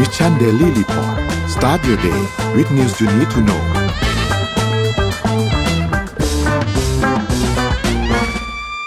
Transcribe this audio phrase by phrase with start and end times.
[0.00, 1.16] Mission Daily Report
[1.54, 2.20] start your day
[2.56, 3.62] with news you need to know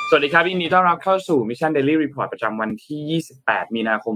[0.09, 4.15] สวัสดีครับยินดีต้อนรับเข้าสู่ Mission Daily Report ประจำวันที่ 28 มีนาคม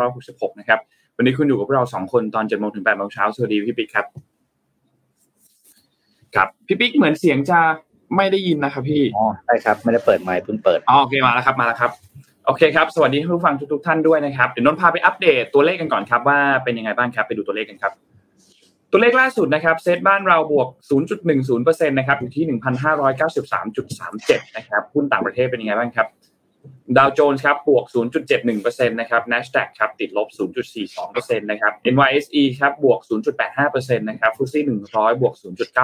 [0.00, 0.80] 2566 นะครับ
[1.16, 4.06] วันนี้คุณอยู่กับเรา 2 คนตอน7โมงถึง8โมงเช้า สวัสดีพี่ปิ๊กครับ
[6.34, 7.60] ครับ พี่ปิ๊กเหมือนเสียงจะ
[8.16, 11.90] ไม่ได้ยินนะครับพี่ อ๋อ ใช่ครับ ไม่ได้เปิดไมค์เพิ่งเปิด อ๋อ โอเค มาแล้วครับ มาแล้วครับ
[12.46, 17.92] โอเคครับ สวัสดีผู้ฟังทุกๆท่านด้วยนะครับ เดี๋ยวนนท์พาไปอัปเดตตัวเลขกันก่อนครับว่าเป็นยังไงบ้างครับ ไปดูตัวเลขกันครับ
[18.90, 20.68] ตัวเลขล่าสุดนะครับ เซตบ้านเราบวก
[21.28, 26.06] 0.10%นะครับ อยู่ที่ 1,593.37 นะครับ หุ้นต่างประเทศเป็นยังไงบ้างครับ
[26.96, 27.84] ดาวโจนส์ครับ บวก
[28.36, 30.28] 0.71%นะครับ NASDAQ ครับ ติดลบ
[30.88, 33.00] 0.42%นะครับ NYSE ครับ บวก
[33.48, 35.34] 0.85%นะครับฟุตซี่100 บวก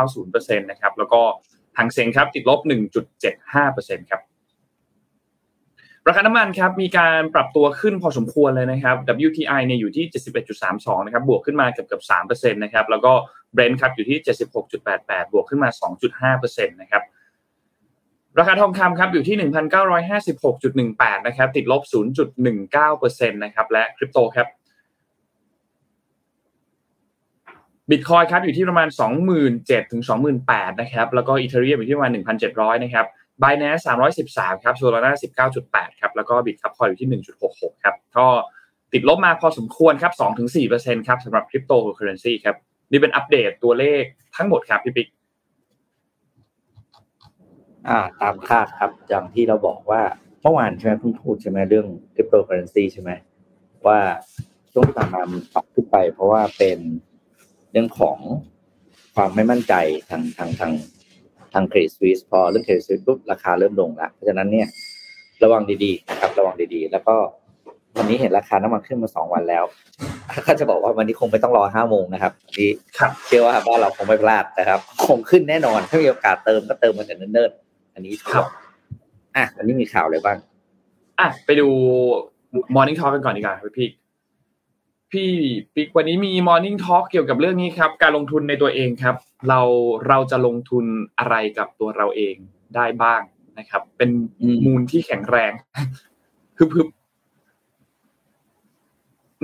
[0.01, 1.21] 0.90%นะครับ แล้วก็
[1.79, 2.61] หางเซ็งครับ ติดลบ
[3.35, 4.21] 1.75%ครับ
[6.09, 8.97] ราคาน้ำมันครับมีการปรับตัวขึ้นพอสมควรเลยนะครับ
[9.29, 10.05] WTI เนี่ยอยู่ที่
[10.57, 13.13] 71.32 นะครับบวกขึ้นมาเกือบเกือบ3%นะครับแล้วก็
[13.57, 14.19] Brent ครับอยู่ที่
[14.75, 15.71] 76.88 บวกขึ้นมา
[16.41, 17.03] 2.5%นะครับ
[18.39, 19.37] ราคาทองคำครับอยู่ที่
[20.37, 21.83] 1,956.18 นะครับติดลบ
[22.51, 24.47] 0.19%นะครับและคริปโตครับ
[27.91, 28.89] บิตคอยน์ครับอยู่ที่ประมาณ
[29.41, 30.03] 27,000ถึง
[30.41, 32.13] 28,000นะครับแล้วก็ Ethereum อยู่ที่ประมาณ
[32.49, 33.07] 1,700นะครับ
[33.43, 33.83] b i n a n c e
[34.25, 35.13] 313ครับ Solana
[35.53, 38.27] 19.8ครับแล้วก็ Bitcoin อยอยู่ที่1.66ครับก็
[38.93, 40.13] ติดลบมาพอสมควรครับ
[40.61, 42.57] 2-4%ครับสำหรับคริปโตเคอร์เรนซีครับ
[42.91, 44.03] นี่เป็นอัปเดตตัวเลข
[44.37, 45.09] ทั้งหมดครับพี่ปิ๊ก
[47.89, 50.03] อ่าตามคาดครับอย่างที่เราบอกว่า
[50.43, 53.11] เมื่อวานใช่ไหมเพิ่งพูดใช่ไหมเรื่องคริปโตเคอร์เรนซีใช่ไหม
[53.87, 53.99] ว่า
[54.73, 56.79] ช่วงที่ผ่านมามันปรับขึ้นไป เพราะว่าเป็น
[57.73, 58.19] เรื่องของ
[59.15, 59.75] ความไม่มั่นใจ
[60.11, 60.73] ทางทางทาง
[61.55, 64.67] ทางเครดิตสวิสพอเรื่องเครดิตสวิสปุ๊บราคาเริ่มลงแล้วเพราะฉะนั้นเนี่ย
[65.45, 67.17] ระวังดีๆนะครับระวังดีๆ แล้วก็
[67.99, 69.65] วันนี้เห็นราคาน้ำมันขึ้นมาสองวันแล้ว
[70.47, 78.53] ก็จะบอกว่าวันนี้คงไม่ต้องรอห้าโมงนะครับวันนี้ครับเชื่อว่าบ้านเราคงไม่พลาดนะครับ คงขึ้นแน่นอน ถ้ามีโอกาสเติมก็เติมมันแต่เนิ่นๆอันนี้ชัวครับร์
[79.37, 80.39] อะวันนี้มีข่าวอะไรบ้าง
[81.21, 81.69] อะไปดู
[82.75, 83.89] Morning Talk กันก่อนดีกว่าครับพี่
[85.13, 85.31] พี่
[85.75, 89.17] ปิ๊กวันนี้มี Morning Talk เกี่ยวกับเรื่องนี้ครับ การลงทุนในตัวเองครับ
[89.49, 89.61] เรา
[90.09, 90.85] เราจะลงทุน
[91.19, 92.35] อะไรกับตัวเราเอง
[92.77, 93.21] ได้บ้าง
[93.59, 94.11] นะครับ เป็น
[94.41, 95.53] อืมมูลที่แข็งแรง
[96.59, 96.89] ฮึบฮึบ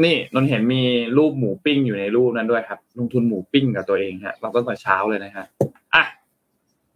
[0.04, 0.82] นี่นนท์เห็นมี
[1.16, 5.46] รูปหมูปิ้งอยู่ในรูปนั้นด้วยครับ ลงทุนหมูปิ้งกับตัวเองฮะเราตั้งแต่เช้าเลยนะฮะ
[5.94, 6.04] อะ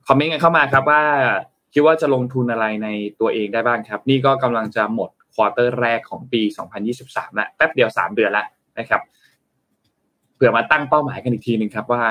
[0.06, 1.02] คอมเมนต์กันเข้ามาครับว่า
[1.72, 2.88] คิดว่าจะลงทุนอะไรใน
[3.20, 6.42] ตัวเองได้บ้างครับ นี่ก็กำลังจะหมด quarter แรกของปี
[6.88, 8.46] 2023 แล้วแป๊บเดียว 3 เดือนแล้ว
[8.80, 9.02] นะครับ
[10.34, 12.04] เผื่อมาตั้งเป้าหมายกันอีกทีหนึ่งครับ ว่า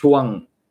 [0.00, 0.22] ช่วง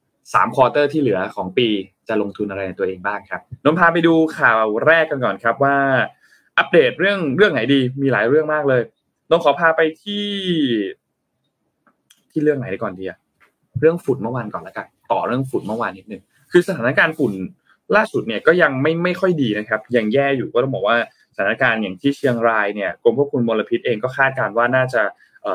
[0.04, 1.68] 3 quarter ที่เหลือของปี
[2.08, 5.76] จะลงทุนอะไรในตัวเองบ้างครับนนพาไปดูข่าวแรกกันก่อนครับว่า
[6.58, 8.82] อัปเดตเรื่องเรื่องไหนดี มีหลายเรื่องมากเลย
[9.30, 10.28] นนขอพาไปที่
[12.32, 13.18] ที่เรื่องไหนดีก่อนดีอะ
[13.80, 17.34] เรื่องฝุ่นเมื่อวานก่อนแล้วกันต่อเรื่องฝุ่นเมื่อวานนิดนึงคือสถานการณ์ฝุ่น
[17.96, 20.98] ล่าสุดเนี่ยก็ยังไม่ไม่ค่อยดีนะครับ ยังแย่อยู่ก็ต้องบอกว่า
[21.36, 25.02] สถานการณ์อย่างที่เชียงรายเนี่ยกรมควบคุมมลพิษเองก็คาดการณ์ว่าน่าจะ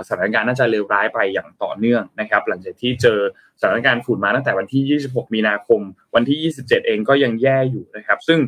[0.08, 3.18] สถานการณ์น่าจะเลวร้ายไปอย่างต่อเนื่องนะครับ หลังจากที่เจอ
[3.60, 5.80] สถานการณ์ฝุ่นมาตั้งแต่วันที่ 26 มีนาคม
[6.14, 8.40] วันที่ 27 เองก็ยังแย่อยู่นะครับ ซึ่ง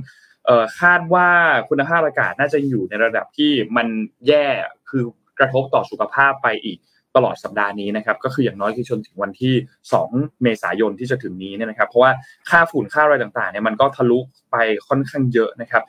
[0.81, 1.29] คาดว่า
[1.69, 3.87] คุณภาพอากาศน่าจะอยู่ในระดับที่มัน
[4.29, 4.47] แย่
[4.91, 5.05] คือ
[5.39, 6.79] กระทบต่อสุขภาพไปอีก
[7.17, 9.55] ตลอดสัปดาห์นี้นะครับก็คืออย่างน้อยคือจนถึงวันที่
[9.99, 12.13] 2 เมษายนที่จะถึงนี้เนี่ยนะครับเพราะว่า
[12.51, 14.19] ค่าฝุ่นค่าอะไรต่างๆเนี่ยมันก็ทะลุ
[14.51, 14.57] ไป
[14.89, 15.83] ค่อนข้างเยอะนะครับ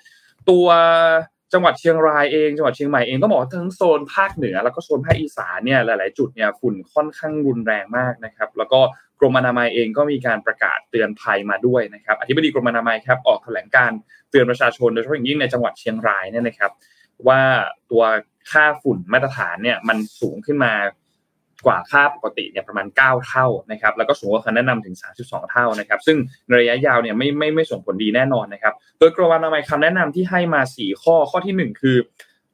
[0.49, 0.67] ตัว
[1.53, 8.79] จังหวัดเชียงรายเองจังหวัดเชียงใหม่เองต้องบอกว่าทั้งโซนภาคเหนือ แล้วก็โซนภาคอีสานเนี่ยหลาย ๆ จุดเนี่ยฝุ่นค่อนข้างรุนแรงมากนะครับ แล้วก็
[9.19, 13.91] กรมอนามัยเองก็มีการประกาศเตือนภัยมาด้วยนะครับอธิบดีกรมอนามัยครับออกแถลงการ
[14.29, 16.71] เตือนประชาชนโดยเฉพาะอย่างยิ่งในจังหวัดเชียงรายเนี่ยนะครับ
[17.27, 17.41] ว่า
[17.91, 18.03] ตัว
[18.51, 20.73] ค่าฝุ่นมาตรฐานเนี่ยมันสูงขึ้นมา
[21.65, 31.97] กว่าค่าปกติเนี่ยประมาณ 9 เท่านะครับแล้วก็สูงกว่าคำแนะนำถึง 32 เท่านะครับซึ่งในระยะยาวเนี่ยไม่ไม่ไม่ส่งผลดีแน่นอนนะครับโดยกรมอนามัยคำแนะนำที่ให้มา 4 ข้อข้อทีหนึ่1 คือ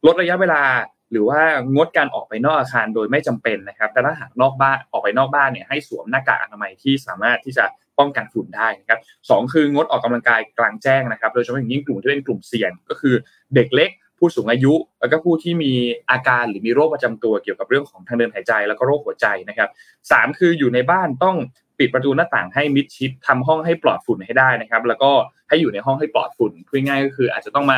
[0.06, 0.64] ลดระยะเวลา
[1.12, 1.42] หรือว่า
[1.76, 7.66] งดการออกไปนอกอาคารโดยไม่จำเป็นนะครับแต่ถ้าหากนอกบ้านออกไปนอกบ้านเนี่ยให้สวมหน้ากากอนามัยที่สามารถที่จะ
[8.00, 9.00] ป้องกันฝุ่นได้นะครับ
[9.30, 13.16] สองคืองดออกกำลังกายกลางแจ้งนะครับ โดยเฉพาะอย่างยิ่งกลุ่มที่เป็นกลุ่มเสี่ยงก็คือ
[13.56, 13.90] เด็กเล็ก
[14.24, 15.72] ผู้สูงอายุ แล้วก็ผู้ที่มี
[16.12, 19.70] อาการหรือมีโรคประจำตัวเกี่ยวกับเรื่องของทางเดินหายใจ แล้วก็โรคหัวใจนะครับ
[20.12, 21.38] สามคืออยู่ในบ้านต้อง
[21.80, 25.12] ปิดประตูหน้าต่างให้มิดชิดทำห้องให้ปลอดฝุ่นให้ได้นะครับ แล้วก็
[25.50, 27.78] ให้อยู่ในห้องให้ปลอดฝุ่นพูดง่ายก็คืออาจจะต้องมา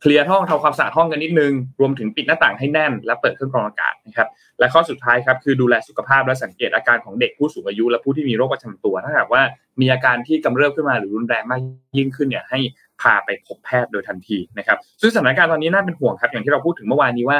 [0.00, 4.28] เคลียร์ห้องทำความสะอาดห้องกันนิดนึง รวมถึงปิดหน้าต่างให้แน่น และเปิดเครื่องกรองอากาศนะครับ
[4.58, 9.42] และข้อสุดท้ายครับคือดูแลสุขภาพและสังเกตอาการของเด็กผู้สูงอายุ และผู้ที่มีโรคประจำตัวถ้าหากว่า
[9.80, 11.60] มีอาการที่กำเริบขึ้นมาหรือรุนแรงมาก
[11.98, 12.58] ยิ่งขึ้นเนี่ยให้
[13.00, 17.38] พาไปพบแพทย์โดยทันทีนะครับซึ่งสถานการณ์ตอนนี้น่าเป็นห่วงครับอย่างที่เราพูดถึงเมื่อวานนี้ว่า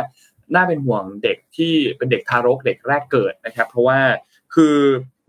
[0.55, 3.99] น่าเป็นห่วงเด็กที่เป็นเด็กทารกเด็กแรกเกิดนะครับ เพราะว่า
[4.55, 4.77] คือ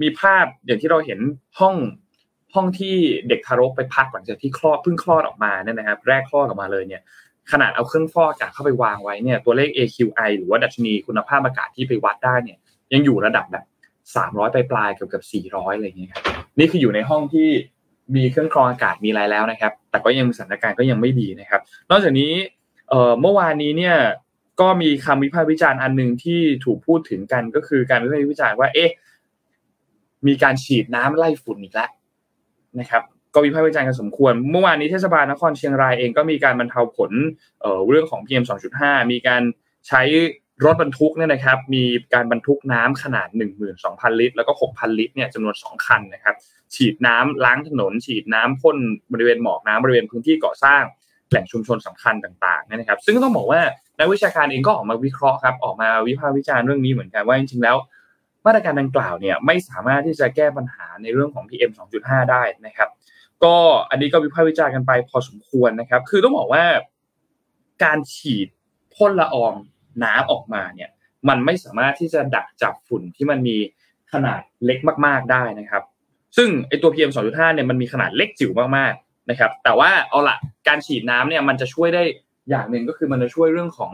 [0.02, 1.20] มีภาพอย่างที่เราเห็น
[1.60, 1.76] ห้อง
[2.58, 2.96] ห้องที่
[3.30, 7.02] เด็กทารกไปพักหลังจากที่คลอดเพิ่งคลอดออกมาเนี่ยนะครับ แรกคลอดออกมาเลยเนี่ย
[7.52, 12.58] ขนาดเอาเครื่องฟอกอากาศเข้าไปวางไว้เนี่ยตัวเลข AQI หรือว่าดัชนีคุณภาพอากาศที่ไปวัดได้เนี่ย
[12.94, 13.66] ยังอยู่ระดับแบบ
[14.16, 16.24] สามร้อยปลายๆเกือบเกับสี่ร้อยอะไรอย่างเงี้ยครับ
[16.60, 17.50] นี่คืออยู่ในห้องที่
[18.16, 22.32] มีเครื่องกรองอากาศมีอะไรแล้วนะครับ แต่ก็ยังสถานการณ์ก็ยังไม่ดีนะครับ นอกจากนี้
[23.22, 23.96] เมื่อวานนี้เนี่ย
[24.62, 28.92] ก็มีคำวิพากษ์วิจารณ์อันหนึ่งที่ถูกพูดถึงกันก็คือการวิพากษ์วิจารณ์ว่าเอ๊ะ
[30.28, 31.90] มีการฉีดน้ำไล่ฝุ่นอีกแล้ว
[32.80, 33.04] นะครับ
[33.34, 37.12] ก็วิพากษ์วิจารณ์กันสมควร เมื่อวานนี้เทศบาลนครเชียงรายเองก็มีการบรรเทาผล
[37.62, 38.44] เอ่อเรื่องของ PM
[38.78, 39.42] 2.5 มีการ
[39.88, 40.02] ใช้
[40.66, 41.84] รถบรรทุกเนี่ยนะครับมี
[42.14, 43.28] การบรรทุกน้ำขนาด
[43.74, 46.36] 12,000 ลิตร แล้วก็ 6,000 ลิตรเนี่ยจำนวน 2 คันนะครับ
[46.76, 48.78] ฉีดน้ำล้างถนน ฉีดน้ำพ่น
[49.14, 50.84] บริเวณหมอกน้ำบริเวณพื้นที่ก่อสร้าง
[51.30, 53.62] แหล่งชุมชนสำคัญต่างๆนะครับซึ่งต้องบอกว่า
[54.00, 57.78] นักวิชาการเองก็ออกมาวิเคราะห์ครับออกมาวิพากษ์วิจารณ์เรื่องนี้เหมือนกันว่าจริงๆแล้ว
[58.48, 61.72] มาตรการดังกล่าวเนี่ยไม่สามารถที่จะแก้ปัญหาในเรื่องของ PM
[62.02, 62.90] 2.5 ได้นะครับ
[63.44, 63.56] ก็
[63.90, 66.66] อันนี้ก็วิพากษ์วิจารณ์กันไปพอสมควรนะครับ คือต้องบอกว่า
[67.84, 68.48] การฉีด
[68.96, 69.54] พ่นละออง
[70.04, 70.90] น้ำออกมาเนี่ย
[71.30, 73.58] มันไม่สามารถที่จะดักจับฝุ่นที่มันมี
[74.14, 75.84] ขนาดเล็กมากๆได้นะครับ
[76.38, 82.04] ซึ่งไอตัว PM 2.5เนี่ยมันมีขนาดเล็กจิ๋วมากๆนะครับ แต่ว่าเอาละการฉีดน้ำเนี่ยมันจะช่วยได้
[82.50, 83.94] อย่างหนึ่งก็คือมันจะช่วยเรื่องของ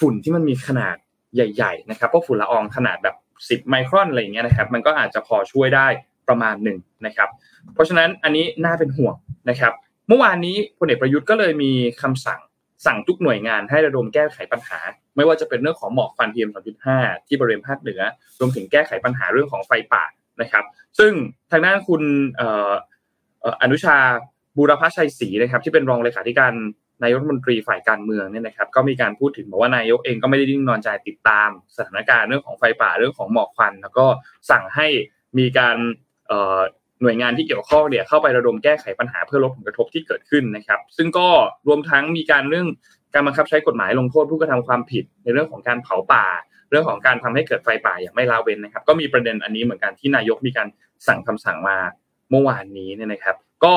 [0.00, 0.96] ฝุ่นที่มันมีขนาด
[1.34, 3.16] ใหญ่ ๆ นะครับเพราะฝุ่นละอองขนาดแบบ
[3.48, 5.86] 10 ไมครอนอะไรอย่างเงี้ยนะครับ มันก็อาจจะพอช่วยได้
[6.28, 7.28] ประมาณหนึ่งนะครับ
[7.74, 9.14] เพราะฉะนั้นอันนี้น่าเป็นห่วง
[9.50, 9.72] นะครับ
[10.08, 11.72] เมื่อวานนี้พลเอกประยุทธ์ก็เลยมี
[12.02, 12.40] คำสั่ง
[12.86, 14.78] สั่งทุกหน่วยงานให้ระดมแก้ไขปัญหา
[15.16, 16.50] ไม่ว่าจะเป็นเรื่องของหมอกควัน PM
[16.88, 18.00] 2.5 ที่บริเวณภาคเหนือ
[18.40, 20.04] รวมถึงแก้ไขปัญหาเรื่องของไฟป่า
[20.40, 20.64] นะครับ
[20.98, 21.12] ซึ่ง
[21.50, 22.02] ทางด้านคุณ
[22.40, 22.72] ออ
[23.44, 23.96] ออนุชา
[24.56, 26.52] บูรพชัยศรีนะครับ ที่เป็นรองเลขาธิการ
[27.02, 34.06] นายกรัฐมนตรีฝ่ายการเมืองเนี่ยนะครับ ก็มีการพูดถึงบอกว่านายกเองก็ไม่ได้นิ่งนอนใจติดตาม สถานการณ์เรื่องของไฟป่าเรื่องของหมอกควัน แล้วก็
[34.50, 34.86] สั่งให้
[35.38, 35.76] มีการ
[37.02, 41.28] หน่วยงานที่เกี่ยวข้องเนี่ยเข้าไประดมแก้ไขปัญหาเพื่อลดผลกระทบที่เกิดขึ้นนะครับ ซึ่งก็
[41.68, 42.66] รวมทั้งมีการเรื่อง
[43.14, 46.24] การบังคับใช้กฎหมายลงโทษผู้กระทำความผิด ในเรื่องของการเผาป่า
[46.70, 50.68] เรื่องของการทำให้เกิดไฟป่าอย่างไม่ละเว้นนะครับ ก็มีประเด็นอันนี้เหมือนกันที่นายกมีการ
[51.06, 51.76] สั่งคำสั่งมา
[52.30, 53.74] เมื่อวานนี้เนี่ยนะครับ ก็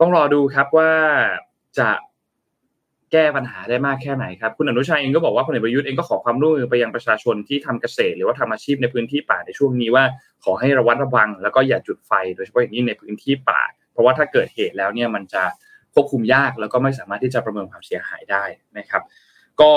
[0.00, 0.92] ต้องรอดูครับว่า
[1.78, 1.90] จะ
[3.12, 10.04] แก้ปัญหาได้มากแค่ไหนครับคุณอนุชาเองก็บอกว่าพลเอกประยุทธ์เองก็ขอความร่วมมือไปยังประชาชนที่ทำเกษตร หรือว่าทำอาชีพในพื้นที่ป่าในช่วงนี้ว่า
[10.44, 13.62] ขอให้ระวัดระวัง แล้วก็อย่าจุดไฟโดยเฉพาะอย่างยิ่งในพื้นที่ป่า
[13.92, 15.42] เพราะว่าถ้าเกิดเหตุแล้วเนี่ยมันจะ
[15.94, 18.44] ควบคุมยากแล้วก็ไม่สามารถที่จะประเมินความเสียหายได้
[18.78, 19.02] นะครับ
[19.60, 19.72] ก็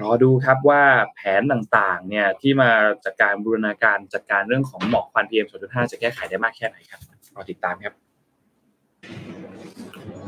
[0.00, 0.82] รอดูครับว่า
[1.14, 2.70] แผนต่างๆเนี่ยที่มา
[3.04, 7.00] จัดการบูรณาการจัดการเรื่องของหมอกควัน PM 2.5 จะแก้ไขได้มากแค่ไหนครับ
[7.34, 7.94] รอติดตามครับ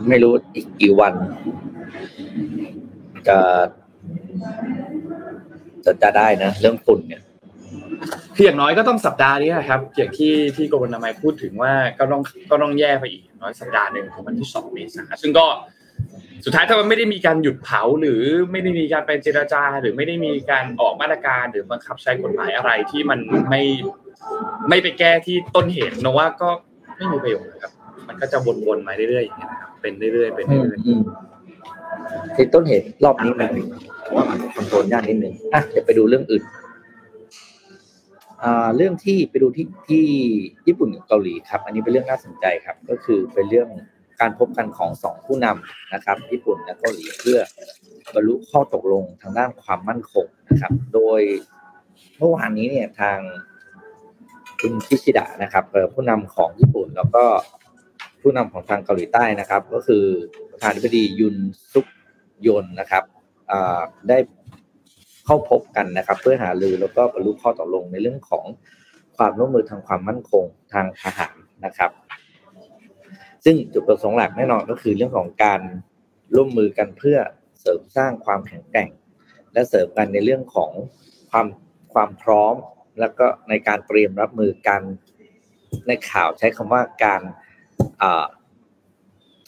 [0.09, 1.13] ไม่รู้อีกกี่วัน
[3.29, 3.39] จะ
[5.85, 7.23] จะจะได้นะ เรื่องฝุ่นเนี่ย
[8.37, 15.47] คืออย่างน้อยก็ต้องสัปดาห์นี้ครับอย่างที่ที่กรมอนามัยพูดถึงว่าก็ต้องก็ต้องแย่ไปอีกน้อยสัปดาห์หนึ่งถึงวันที่สองเมษาซึ่งก็
[16.45, 18.23] สุดท้ายถ้ามันไม่ได้มีการหยุดเผาหรือ
[18.53, 23.21] ไม่ได้มีการไปเจรจา หรือไม่ได้มีการออกมาตรการหรือบังคับใช้กฎหมายอะไรที่มัน
[23.51, 23.63] ไม่
[24.69, 26.49] ไม่ไปแก้ที่ต้นเหตุนะว่าก็
[26.97, 27.73] ไม่มีประโยชน์ครับ
[28.09, 31.03] มันก็จะวนๆมาเรื่อยๆอย่างเงี้ยนะครับเป็นเรื่อยๆเป็นอืมเรื่อยอืม
[32.35, 33.53] ที่ต้นเหตุรอบนี้มัน
[34.15, 36.43] ว่ามันคอนโทรลยากนิดนึงอะเดี๋ยวไปดูเรื่องอื่น
[38.43, 40.05] อ่าเรื่องที่ไปดูที่ที่
[40.67, 43.69] ญี่ปุ่นกับเกาหลีครับ อันนี้เป็นเรื่องน่าสนใจครับ ก็คือเป็นเรื่อง
[44.21, 47.39] การพบกันของสองผู้นำนะครับ ญี่ปุ่นและเกาหลีเพื่อ
[48.15, 51.21] บรรลุข้อตกลงทางด้านความมั่นคงนะครับ โดย
[52.19, 53.19] เมื่อวานนี้เนี่ยทาง
[54.61, 57.25] คุณคิชิดะนะครับเอ่อผู้นำของญี่ปุ่นแล้วก็
[58.29, 60.05] ผู้นำของทางเกาหลีใต้นะครับ ก็คือ
[60.51, 61.37] ประธานาธิบดียุน
[61.73, 61.87] ซุก
[62.47, 63.05] ยนนะครับ
[64.09, 64.19] ได้
[65.25, 68.45] เข้าพบกันนะครับ เพื่อหารือแล้วก็บรรลุข้อตกลงในเรื่องของ
[69.17, 71.91] ความร่วมมือทางความมั่นคงทางทหารนะครับ
[73.45, 75.61] ซึ่งจุดประสงค์หลักแน่นอนก็คือเรื่องของการ
[76.35, 77.19] ร่วมมือกันเพื่อ
[77.61, 78.89] เสริมสร้างความแข็งแกร่ง
[79.53, 80.71] และเสริมกันในเรื่องของ
[81.31, 81.47] ความ
[81.95, 82.55] ความพร้อม
[83.01, 84.83] แล้วก็ในการเตรียมรับมือการ
[85.89, 87.23] ในข่าวใช้คำว่าการ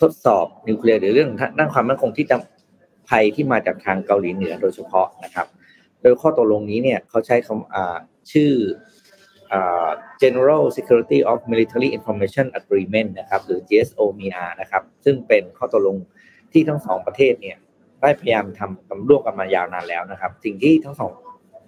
[0.01, 2.37] ทดสอบนิวเคลียร์หรือเรื่องด้านความมั่นคงที่จะ
[3.09, 5.47] ภัยที่มาจากทางเกาหลีเหนือโดยเฉพาะนะครับ
[6.03, 8.53] โดยข้อตกลงนี้เนี่ยเขาใช้คำชื่อ
[9.53, 9.55] อ
[10.23, 15.97] General Security of Military Information Agreement นะครับหรือ GSOMIA นะครับซึ่งเป็นข้อตกลง
[16.53, 17.57] ที่ทั้งสองประเทศเนี่ย
[18.01, 21.11] ได้พยายามทำกันร่วมกันมายาวนานแล้วนะครับ สิ่งที่ทั้งสอง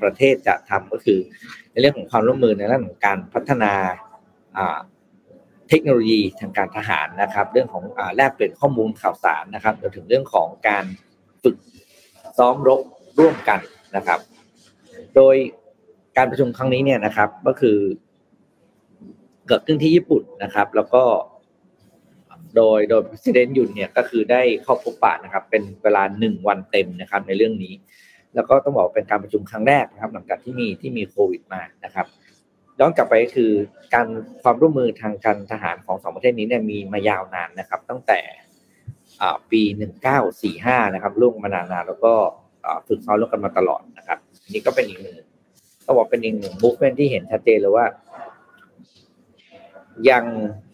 [0.03, 1.19] ประเทศจะทำก็คือ
[1.71, 3.73] ในเรื่องของความร่วมมือในเรื่องของการพัฒนา
[5.75, 10.85] เทคโนโลยีทางการทหารนะครับ เรื่องของอแลกเปลี่ยนข้อมูลข่าวสารนะครับรวมถึงเรื่องของการ
[11.43, 11.57] ฝึก
[12.39, 12.81] ซ้อมรบ
[13.19, 13.61] ร่วมกัน
[13.97, 14.21] นะครับ
[15.17, 15.35] โดย
[16.17, 17.79] การประชุมครั้งนี้เนี่ยนะครับ ก็คือ
[19.49, 21.03] เกิดขึ้นที่ญี่ปุ่นนะครับ แล้วก็
[22.57, 27.75] โดยโดยประธานยุนเนี่ยก็คือได้เข้าพบปะนะครับ เป็นเวลาหนึ่งวันเต็มนะครับ ในเรื่องนี้
[28.35, 32.07] แล้วก็ต้องบอกเป็นการประชุมครั้งแรกนะครับ หลังจากที่มีที่มีโควิดมานะครับ
[32.81, 33.53] ย้อนกลับไปคือ
[33.95, 34.07] การ
[34.43, 38.21] ความร่วมมือทางการทหารของสองประเทศนี้เนี่ยมีมายาวนานนะครับ ตั้งแต่
[39.51, 42.13] ปีหนึ่งเก้าสี่ห้านะครับร่วมมานานๆแล้วก็
[42.87, 44.19] ฝึกซ้อมร่วมกันมาตลอดนะครับ
[44.53, 45.17] นี่ก็เป็นอีกหนึ่ง
[45.87, 47.87] ต้องบอกเป็นอีกหนึ่งมูฟเมนที่เห็นชัดเจนเลยว่า
[50.11, 50.25] ยัง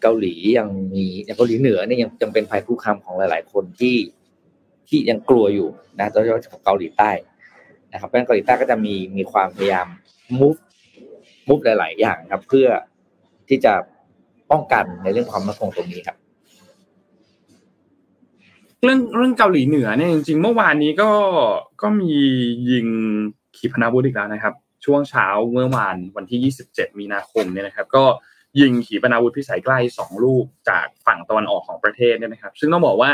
[0.01, 3.95] เกาหลียังมีอย่างเกาหลีเหนือเนี่ยยังยังเป็นภัยคุกคามของหลาย ๆ คนที่
[4.87, 7.11] ที่ยังกลัวอยู่นะโดยเฉพาะเกาหลีใต้
[7.91, 9.87] นะครับเพราะเกาหลีใต้ก็จะมีมีความพยายาม
[10.39, 10.59] move
[11.49, 12.67] มุฟหลาย ๆ อย่างครับ เพื่อ
[13.47, 13.73] ที่จะ
[14.51, 16.17] ป้องกันในเรื่องความมั่นคงตรงนี้ครับ
[18.83, 21.11] เรื่องเรื่องเกาหลีเหนือเนี่ยจริง ๆ เมื่อวานนี้ก็
[21.81, 22.13] ก็มี
[22.71, 22.87] ยิง
[23.57, 24.53] ขีปนาวุธอีกแล้วนะครับ
[24.85, 28.03] ช่วงเช้าเมื่อวานวันที่ 27 มีนาคมเนี่ยนะครับ ก็
[28.59, 33.11] ยิงขีปนาวุธพิสัยใกล้สองลูกจากฝั่งตะวันออกของประเทศเนี่ยนะครับ ซึ่งต้องบอกว่า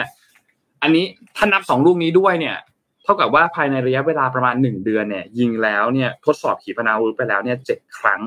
[0.82, 2.58] อันนี้ถ้านับสองลูกนี้ด้วยเนี่ย
[3.06, 8.22] เท่ากับว่าภายในระยะเวลาประมาณ 1 เดือนเนี่ยยิงแล้วเนี่ยทดสอบขีปนาวุธไปแล้วเนี่ยเจ็ดครั้ง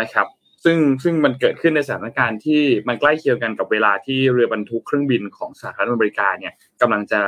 [0.00, 0.26] นะครับ
[0.64, 7.20] ซึ่งซึ่งมันเกิดขึ้นในสถานการณ์ที่มันใกล้เคียงกันกับเวลาที่เรือบรรทุกเครื่องบินของสหรัฐอเมริกาเนี่ยกำลังจะ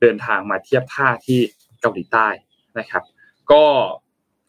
[0.00, 1.40] เดินทางมาเทียบท่าที่
[1.80, 2.28] เกาหลีใต้
[2.78, 3.02] นะครับ
[3.50, 3.64] ก็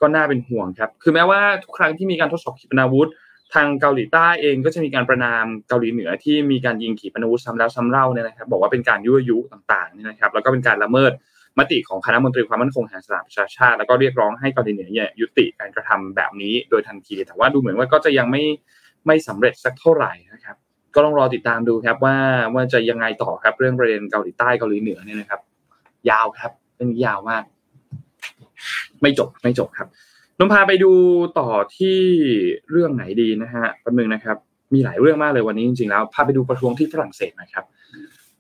[0.01, 3.09] ก็น่าเป็นห่วงครับ คือแม้ว่าทุกครั้งที่มีการทดสอบขีปนาวุธ
[3.53, 11.11] ทางเกาหลีใต้เองก็จะมีการประนามเกาหลีเหนือที่มีการยิงขีปนาวุธซ้ำแล้วซ้ำเล่าเนี่ยนะครับ บอกว่าเป็นการยั่วยุต่างๆนี่นะครับ แล้วก็เป็นการละเมิด
[11.59, 14.89] มติของคณะมนตรีความมั่นคงแห่งสหประชาชาติ แล้วก็เรียกร้องให้เกาหลีเหนือ
[15.21, 18.43] ยุติการกระทำแบบนี้โดยทันที แต่ว่าดูเหมือนว่าก็จะยังไม่
[19.07, 20.57] ไม่สำเร็จสักเท่าไหร่นะครับ
[20.95, 22.15] ก็ต้องรอติดตามดูครับว่า
[22.53, 25.41] ว่าจะยังไงต่อครับเรื่องประเด็นเกาหลีใต้เกาหลีเหนือเนี่ยนะครับ
[26.09, 27.43] ยาวครับเป็นยาวมาก
[29.01, 29.87] ไม่จบไม่จบครับ
[30.39, 30.91] นมพาไปดู
[31.39, 31.97] ต่อที่
[32.71, 34.37] เรื่องไหนดีนะฮะแป๊บนึงนะครับ
[34.73, 37.65] มีหลายเรื่องมากเลยวันนี้จริงๆแล้วพาไปดูประท้วงที่ฝรั่งเศสนะครับ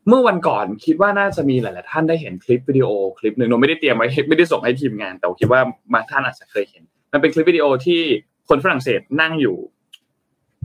[0.09, 2.87] เมื่อวันก่อนคิดว่าน่าจะมีหลาย ๆ ท่านได้เห็นคลิปวิดีโอ
[3.19, 5.61] คลิปหนึ่งโนไม่ได้เตรียมไว้ไม่ได้ส่งให้ทีมงาน แต่คิดว่า
[5.93, 6.83] บางท่านอาจจะเคยเห็น
[7.13, 8.01] มันเป็นคลิปวิดีโอที่
[8.49, 9.57] คนฝรั่งเศสนั่งอยู่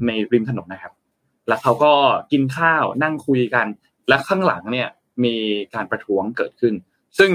[0.07, 0.93] ในริมถนนนะครับ
[1.49, 1.93] แล้วเขาก็
[2.33, 3.67] กินข้าวนั่งคุยกัน
[4.09, 4.89] และข้างหลังเนี่ย
[5.25, 5.35] มี
[5.75, 6.75] การประท้วงเกิดขึ้น
[7.19, 7.31] ซึ่ง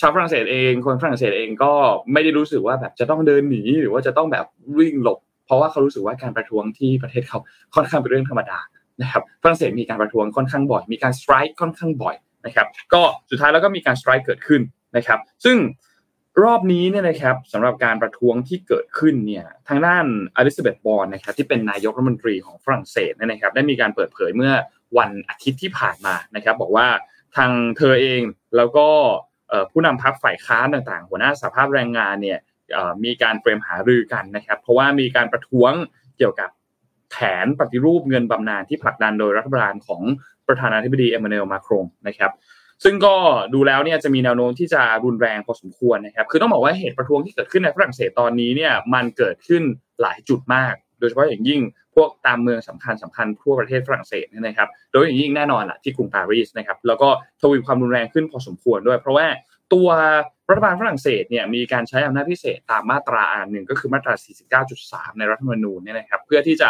[0.00, 1.72] ชาวฝรั่งเศสเอง คนฝรั่งเศสเองก็
[2.12, 4.46] ไม่ได้รู้สึกว่าแบบจะต้องเดินหนีหรือว่าจะต้องแบบ
[4.78, 7.38] วิ่งหลบ เพราะว่าเขารู้สึกว่าการประท้วงที่ประเทศเขา
[7.74, 8.58] ค่อนข้างเป็นเรื่องธรรมดา
[9.02, 12.16] นะครับฝรั่งเศสมีการประท้วงค่อนข้างบ่อย มีการสไตร์ค่อนข้างบ่อย
[12.46, 14.60] นะครับก็สุดท้ายแล้วก็มีการสไตร์เกิดขึ้น
[14.96, 15.56] นะครับ ซึ่ง
[16.44, 20.04] รอบนี้เนี่ยนะครับสำหรับการประท้วงที่เกิดขึ้นเนี่ยทางด้าน
[20.36, 24.52] อลิซาเบธบอร์นนะครับที่เป็นนายกรัฐมนตรีของฝรั่งเศสนะครับ ได้มีการเปิดเผยเมื่อ
[24.98, 26.88] วันอาทิตย์ที่ผ่านมานะครับ บอกว่า
[27.36, 28.22] ทางเธอเอง
[28.56, 28.86] แล้วก็
[29.70, 32.38] ผู้นำพรรคฝ่ายค้านต่างๆ หัวหน้าสภาพแรงงานเนี่ย
[33.04, 35.72] มีการเตรียมหารือกันนะครับ เพราะว่ามีการประท้วง
[36.18, 36.50] เกี่ยวกับ
[37.12, 40.02] แผนปฏิรูปเงินบำนาญที่ผลักดันโดยรัฐบาลของ
[40.48, 42.32] ประธานาธิบดีเอมมานูเอลมาครงนะครับ
[42.84, 43.14] ซึ่งก็
[43.54, 49.62] ดูแล้วเนี่ยจะมีแนวโน้มที่จะรุนแรงพอสมควรนะครับ คือต้องบอกว่าเหตุประท้วงที่เกิดขึ้นในฝรั่งเศสตอนนี้เนี่ยมันเกิดขึ้น
[50.00, 51.60] หลายจุดมาก โดยเฉพาะอย่างยิ่ง
[51.94, 57.08] พวกตามเมืองสำคัญสำคัญทั่วประเทศฝรั่งเศสนะครับ โดยอย่างยิ่งแน่นอนล่ะที่กรุงปารีสนะครับ แล้วก็
[57.40, 59.26] ทวีความรุนแรงขึ้นพอสมควรด้วย เพราะว่า
[59.72, 59.88] ตัว
[60.50, 64.14] รัฐบาลฝรั่งเศสเนี่ยมีการใช้อำนาจพิเศษตามมาตราอันหนึ่งก็คือมาตรา
[64.72, 66.68] 49.3 ในรัฐธรรมนูญเนี่ยนะครับเพื่อที่จะ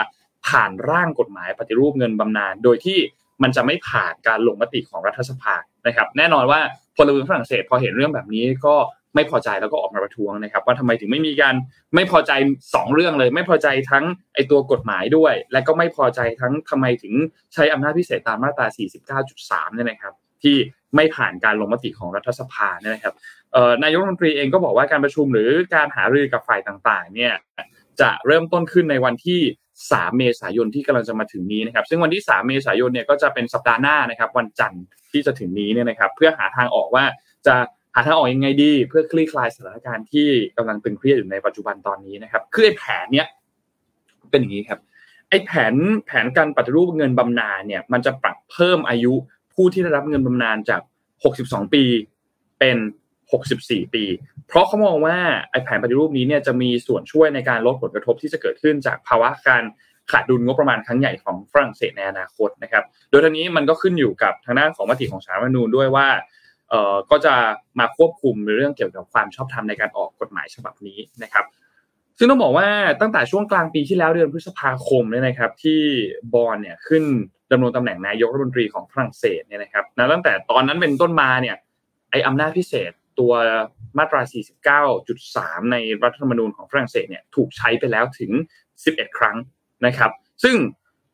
[0.49, 2.99] ผ่านร่างกฎหมายปฏิรูปเงินบำนาญโดยที่
[3.43, 5.55] มันจะไม่ผ่านการลงมติของรัฐสภา
[5.87, 6.61] นะครับ แน่นอนว่า
[6.97, 8.75] พลเมืองฝรั่งเศสพอเห็นเรื่องแบบนี้ก็
[9.15, 11.55] ไม่พอใจแล้วก็ออกมาประท้วงนะครับ ว่าทำไมถึงไม่มีการ
[11.95, 12.33] ไม่พอใจ
[12.67, 17.15] 2 เรื่องเลย ไม่พอใจทั้งไอตัวกฎหมายด้วย และก็ไม่พอใจทั้งทำไมถึง
[17.55, 18.67] ใช้อำนาจพิเศษตามมาตรา
[19.27, 20.57] 49.3เนี่ยนะครับ ที่
[20.97, 23.15] ไม่ผ่านการลงมติของรัฐสภาเนี่ยนะครับ
[23.83, 27.33] นายกรัฐมนตรีเองก็บอกว่าการประชุมหรือการหารือกับฝ่ายต่างๆ เนี่ย
[28.01, 29.41] จะเริ่มต้นขึ้นในวันที่
[29.81, 37.05] 3 เมษายนที่กำลังจะมาถึงนี้นะครับ ซึ่งวันที่ 3 เมษายนเนี่ยก็จะเป็นสัปดาห์หน้านะครับ วันจันทร์ที่จะถึงนี้เนี่ยนะครับ เพื่อหาทางออกว่า
[37.47, 37.55] จะ
[37.95, 43.27] หาทางออกยังไงดี เพื่อคลี่คลายสถานการณ์ที่กำลังตึงเครียดอยู่ในปัจจุบันตอนนี้นะครับคือไอ้แผนเนี้ย
[44.31, 44.81] เป็นอย่างนี้ครับ
[45.29, 45.75] ไอ้แผน
[46.07, 49.15] แผนการปฏิรูปเงินบำนาญเนี่ยมันจะปรับเพิ่มอายุ
[49.55, 50.81] ผู้ที่ได้รับเงินบำนาญจาก
[51.29, 51.85] 62 ปี
[52.59, 52.77] เป็น
[53.63, 54.05] 64 ปี
[54.49, 55.17] เพราะเขามองว่า
[55.51, 59.63] ไอ้แผนปฏิรูปนี้เนี่ยจะมีส่วนช่วยในการลดผลกระทบที่จะเกิดขึ้นจากภาวะการ
[60.11, 66.09] ขาดดุลงบประมาณครั้งใหญ่ของฝรั่งเศสในอนาคตนะครับ โดยทั้งนี้มันก็ขึ้นอยู่กับทางด้านของมติของสารรัฐมนูญด้วยว่า
[66.71, 67.35] เอ่อก็จะ
[67.79, 71.45] มาควบคุมในเรื่องเกี่ยวกับความชอบธรรมในการออกกฎหมายฉบับนี้นะครับ
[72.19, 72.69] ซึ่งต้องบอกว่า
[73.01, 75.81] ตั้งแต่ช่วงกลางปีที่แล้วเดือนพฤษภาคมเนี่ยนะครับ ที่
[76.35, 77.05] บอลเนี่ยขึ้น
[77.51, 81.57] ดำรงตำแหน่งนายกรัฐมนตรีของฝรั่งเศสเนี่ยนะครับนะตั้งแต่ตอนนั้นเป็นต้นมาเนี่ย
[82.11, 83.33] ไออำนาจพิเศษ ตัว
[83.99, 84.23] มาตรา
[84.97, 88.33] 49.3 ในรัฐธรรมนูญของฝรั่งเศสเนี่ยถูกใช้ไปแล้วถึง
[88.75, 89.37] 11 ครั้ง
[89.87, 90.11] นะครับ
[90.45, 90.57] ซึ่ง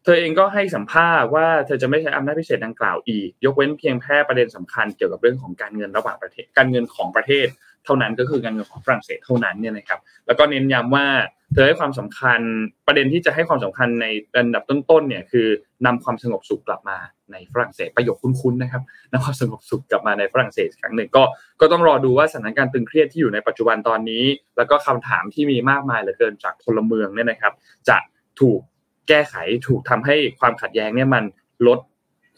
[0.04, 7.46] เธอเองก็ให้สัมภาษณ์ว่าเธอจะไม่ใช้อำนาจพิเศษดังกล่าวอีก ยกเว้นเพียงแค่ประเด็นสำคัญเกี่ยวกับเรื่องของการเงินระหว่างประเทศการเงินของประเทศ
[7.84, 11.06] เท่านั้นก็คือการเงินของฝรั่งเศสเท่านั้นเนี่ยนะครับ แล้วก็เน้นย้ำว่า
[11.52, 12.40] เธอให้ความสำคัญ
[12.86, 15.46] ประเด็นที่จะให้ความสำคัญในระดับต้นๆเนี่ยคือ
[15.86, 16.98] นำความสงบสุขกลับมา
[17.32, 21.22] ในฝรั่งเศสประโยคคุ้นๆนะครับนความสงบสุขกลับมาในฝรั่งเศสครั้งหนึ่งก็
[21.60, 24.24] ก็ต้องรอดูว่าสถานการณ์ตึงเครียดที่อยู่ในปัจจุบันตอนนี้
[24.56, 27.52] แล้วก็คำถามที่มีมากมายเหลือเกินจากพลเมืองเนี่ยนะครับ
[27.88, 27.96] จะ
[28.40, 28.60] ถูก
[29.08, 29.34] แก้ไข
[29.66, 31.24] ถูกทำให้ความขัดแย้งเนี่ยมัน
[31.66, 31.78] ลด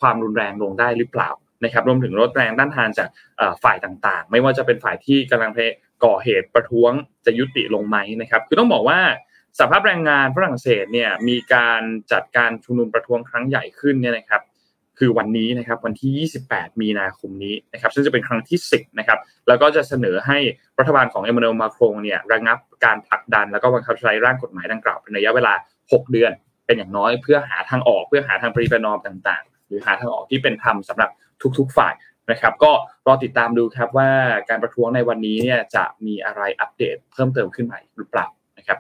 [0.01, 1.31] ความรุนแรงลงได้หรือเปล่า
[1.65, 3.09] นะครับรวมถึงลดแรงด้านทานจาก
[3.63, 5.53] ฝ่ายต่างๆ ไม่ว่าจะเป็นฝ่ายที่กำลัง
[6.05, 6.93] ก่อเหตุประท้วง
[7.27, 9.01] จะยุติลงไหมนะครับคือต้องบอกว่า
[9.59, 11.83] สภาพแรงงานฝรั่งเศสเนี่ยมีการ
[12.13, 14.43] จัดการชุมนุมประท้วงครั้งใหญ่ขึ้นเนี่ยนะครับ
[15.03, 20.39] คือวันนี้นะครับวันที่ 28 มีนาคมนี้นะครับซึ่งจะเป็นครั้งที่ 10นะครับแล้วก็จะเสนอให้
[20.79, 25.53] รัฐบาลของเอมมานูเอลมาโครงเนี่ยระงับการผลักดัน แล้วก็บังคับใช้ร่างกฎหมายดังกล่าวเป็นระยะเวลา
[25.83, 26.33] 6 เดือน
[26.67, 31.11] เป็นอย่างน้อยเพื่อหาทางออกเพื่อหาทางปริประนอมต่างๆ หรือหาทางออกที่เป็นธรรมสำหรับ
[31.59, 31.95] ทุกๆฝ่าย
[32.31, 32.73] นะครับก็
[33.07, 34.11] รอติดตามดูครับว่า
[34.49, 38.27] การประท้วงในวันนี้เนี่ยจะมีอะไรอัปเดตเพิ่มเติมขึ้นใหม่หรือเปล่า
[38.59, 38.79] นะครับ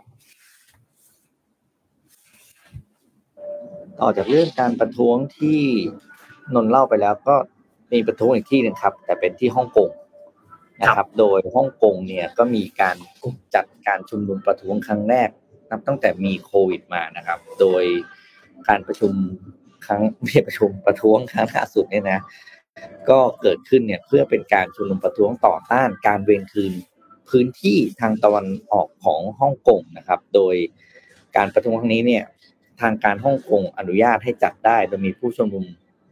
[4.01, 5.61] ต่อจากเรื่องการประท้วงที่
[6.55, 7.37] นนเล่าไปแล้วก็
[7.93, 9.91] มีประท้วงอีกที่หนึ่งครับ แต่เป็นที่ฮ่องกง
[10.83, 12.97] นะครับ โดยฮ่องกงเนี่ยก็มีการ
[13.55, 15.29] จัดการชุมนุมประท้วงครั้งแรก
[15.71, 17.85] นับตั้งแต่มีโควิดมานะครับ โดย
[18.69, 19.13] การประชุม
[19.87, 22.21] ครั้งไม่ประชุมประท้วงครั้งล่าสุดเนี่ยนะ
[23.11, 26.73] ก็เกิดขึ้นเนี่ยเพื่อเป็นการชุมนุมประท้วงต่อต้านการเวรคืน
[27.29, 30.55] พื้นที่ทางตะวันออกของฮ่องกงนะครับ โดย
[31.37, 32.25] การประท้วงครั้งนี้เนี่ย
[32.81, 35.65] ทางการฮ่องกงอนุญาตให้จัดได้โดยมีผู้ชุมนุม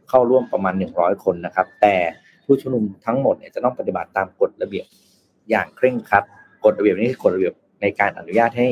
[0.09, 1.95] เข้าร่วมประมาณ 100 คนนะครับ แต่
[2.45, 4.85] ผู้ชุมนุมทั้งหมดเนี่ยจะต้องปฏิบัติตามกฎระเบียบ
[5.49, 6.23] อย่างเคร่งครัด
[6.65, 8.67] กฎระเบียบนี้คือกฎระเบียบในการอนุญาตให้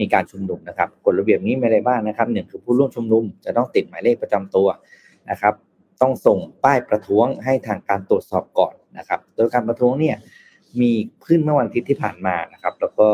[0.00, 4.68] มีการชุมนุมนะครับกฎระเบียบนี้ไม่ได้บ้างนะครับหนึ่งคือผู้ร่วมชุมนุมจะต้องติดหมายเลขประจำตัว
[5.30, 5.54] นะครับ
[6.02, 10.16] ต้องส่งป้ายประท้วงให้ทางการตรวจสอบก่อนนะครับ โดยการประท้วงเนี่ย
[10.80, 10.90] มี
[11.26, 13.08] ขึ้นเมื่อวันอาทิตย์ที่ผ่านมานะครับ แล้วก็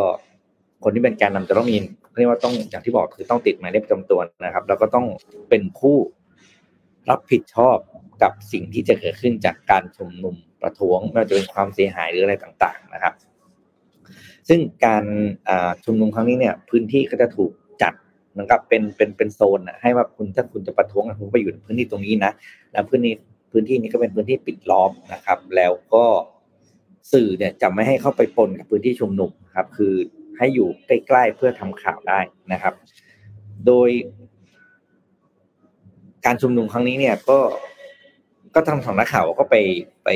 [0.85, 1.77] คนที่เป็นแกนนาจะต้องมี
[2.16, 5.07] เรียกว่าต้องอย่างที่บอกคือต้องติดหมายเลขประจำตัวนะครับ แล้วก็ต้อง
[5.49, 5.97] เป็นผู้
[7.11, 7.77] รับผิดชอบ
[8.23, 13.14] กับสิ่งที่จะเกิดขึ้นจากการชุมนุมประท้วงไม่ว่าจะเป็นความเสียหายหรืออะไรต่างๆนะครับ
[14.49, 15.05] ซึ่งการ
[15.85, 17.94] ชุมนุมครั้งนี้เนี่ย พื้นที่ก็จะถูกจัด
[18.31, 22.33] เหมือนกับเป็นเป็นเป็นโซนนะให้ว่าคุณถ้าคุณจะประท้วงคุณไปอยู่ในพื้นที่ตรงนี้นะ
[22.73, 23.14] แล้วพื้นที่
[23.53, 26.05] พื้นที่นี้ก็เป็นพื้นที่ปิดล้อมนะครับ แล้วก็
[27.12, 29.94] สื่อเนี่ยจะไม่ให้เข้าไปปนกับพื้นที่ชุมนุมครับ คือ
[30.38, 32.20] ให้อยู่ใกล้ๆเพื่อทำข่าวได้
[32.53, 32.75] นะครับ
[33.66, 33.88] โดย
[36.26, 37.38] การชุมนุมครั้งนี้เนี่ยก็
[38.54, 39.56] ก็ทางสำนักข่าวก็ไป
[40.04, 40.09] ไป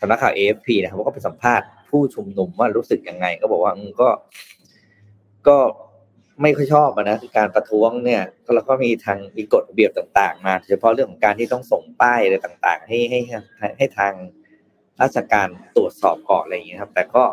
[0.00, 4.08] สำนักข่าวเอฟพีนะครับก็ไปสัมภาษณ์ผู้ชุมนุมว่ารู้สึกยังไง ก็บอกว่าก็
[5.48, 5.58] ก็
[6.42, 8.22] ไม่ค่อยชอบนะคือการประท้วงเนี่ย
[8.54, 13.18] แล้วก็มีทางมีกฎระเบียบต่างๆ มาโดยเฉพาะเรื่องของการที่ต้องส่งป้ายอะไรต่าง ๆ ให้ให้
[13.78, 14.12] ให้ทาง
[15.02, 17.24] ราชการตรวจสอบก่อนอะไรอย่างเงี้ยครับ แต่ก็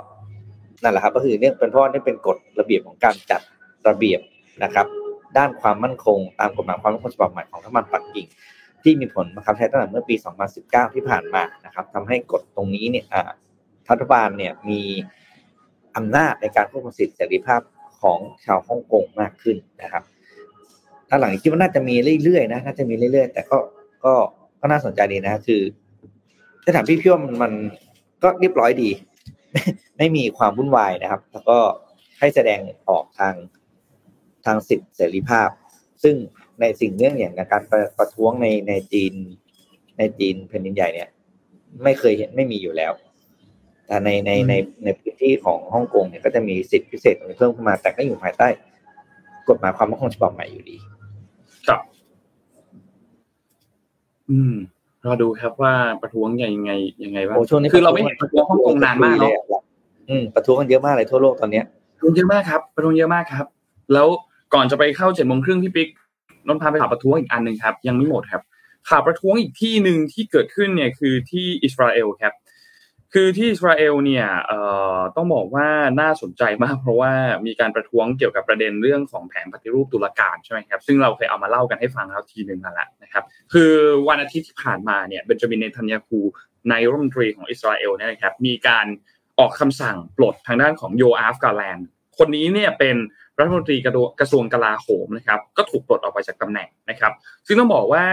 [0.84, 3.42] นั่นแหละครับ ก็คือเรื่องเป็นเพราะนี่เป็นกฎระเบียบของการจัด
[3.88, 4.22] ระเบียบ
[4.64, 4.88] นะครับ
[5.38, 8.28] ด้านความมั่นคง ตามกฎหมายความมั่นคงฉบับใหม่ของรัฐบาลปักกิ่ง
[8.84, 10.16] ที่มีผลบังคับใช้ตั้งแต่เมื่อปี
[10.56, 13.06] 2019 ที่ผ่านมานะครับทำให้กฎตรงนี้เนี่ย
[13.90, 14.82] รัฐบาลเนี่ยมี
[15.96, 17.62] อำนาจในการควบคุมสิทธิเสรีภาพ
[18.02, 20.04] ของชาวฮ่องกงมากขึ้นนะครับ
[21.10, 23.58] ถ้าหลังคิดว่าน่าจะมีเรื่อยๆนะน่าจะมีเรื่อยๆ แต่ก็
[24.06, 24.14] ก็
[24.60, 25.62] ก็น่าสนใจดีนะ คือ
[26.64, 27.54] ถ้าถามพี่พี่ว่ามันมัน
[28.24, 28.90] ก็เรียบร้อยดี
[29.98, 31.58] ไม่มีความวุ่นวายนะครับ แล้วก็
[32.20, 33.34] ให้แสดงออกทาง
[34.46, 35.50] ทางสิทธิเสรีภาพ
[36.04, 36.16] ซึ่ง
[36.62, 39.14] ในสิ่งเรื่องอย่างการประประท้วงในในจีน
[39.98, 41.10] ในจีนแผ่นดินใหญ่เนี่ย
[41.84, 42.92] ไม่เคยเห็นไม่มีอยู่แล้ว
[43.88, 48.48] แต่ในในในในพื้นที่ของฮ่องกงเนี่ยก็จะมีสิทธิพิเศษตรงนี้เพิ่มขึ้นมา แต่ก็อยู่ภายใต้
[49.50, 50.78] กฎหมายความมั่นคงฉบับใหม่อยู่ดี
[51.68, 51.82] ครับ
[54.30, 54.56] อืม
[55.06, 56.72] รอดูครับว่าประท้วงยังไง
[57.04, 59.62] ยังไงบ้างช่วงนี้คือเราไม่เห็นประท้วงฮ่องกงนานมากเนาะ
[60.10, 63.46] อืมประท้วงกันเยอะมากเลยทั่วโลกตอนเนี้ยประท้วงเยอะมากครับ ประท้วงเยอะมากครับ
[63.94, 64.08] แล้ว
[64.54, 65.90] ก่อนจะไปเข้าเจ็ดโมงครึ่งพี่ปิ๊ก
[66.48, 68.42] นนพาไปข่าวประท้วงอีกอันหนึ่งครับ ยังไม่หมดครับ
[68.90, 72.34] ข่าวประท้วงอีกที่หนึ่งที่เกิดขึ้นเนี่ยคือที่อิสราเอลครับ
[73.14, 74.26] คือที่อิสราเอลเนี่ย
[75.16, 75.68] ต้องบอกว่า
[76.02, 77.12] น่าสนใจมาก เพราะว่า
[77.46, 83.72] มีการประท้วงเกี่ยวกับประเด็นเรื่องของแผนปฏิรูปตุลาการใช่ไหมครับซึ่งเราเคยเอามาเล่ากันให้ฟังแล้วทีหนึ่งนั่นแหละนะครับ คือ
[84.08, 86.20] วันอาทิตย์ที่ผ่านมาเนี่ยเบนจามินเนทันยาคู
[86.72, 88.86] นายรัฐมนตรีของอิสราเอลเนี่ยนะครับมีการ
[89.40, 91.80] ออกคำสั่งปลดทางด้านของโยอาฟกาแลน
[92.18, 92.96] คนนี้เนี่ยเป็น
[93.40, 93.78] รัฐมนตรี
[94.20, 97.12] กระทรวงกลาโหมนะครับ ก็ถูกปลดออกไปจากตำแหน่งนะครับ
[97.48, 98.06] ซึ่งต้องบอกว่า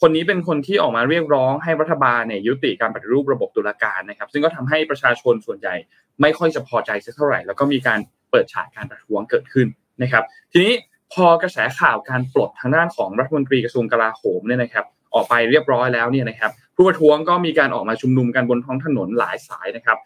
[0.00, 5.74] คนนี้เป็นคนที่ออกมาเรียกร้องให้รัฐบาลเนี่ยยุติการปฏิรูประบบตุลาการนะครับ ซึ่งก็ทำให้ประชาชนส่วนใหญ่
[6.20, 7.98] ไม่ค่อยจะพอใจสักเท่าไหร่ แล้วก็มีการ
[8.30, 9.66] เปิดฉากการประท้วงเกิดขึ้น
[10.02, 10.74] นะครับ ทีนี้
[11.12, 19.98] พอกระแสข่าวการปลดทางด้านของรัฐมนตรีกระทรวงกลาโหมเนี่ยนะครับ ออกไปเรียบร้อยแล้วเนี่ยนะครับ ผู้ประท้วงก็มีการออกมาชุมนุมกันบนท้องถนนหลายสายนะครับ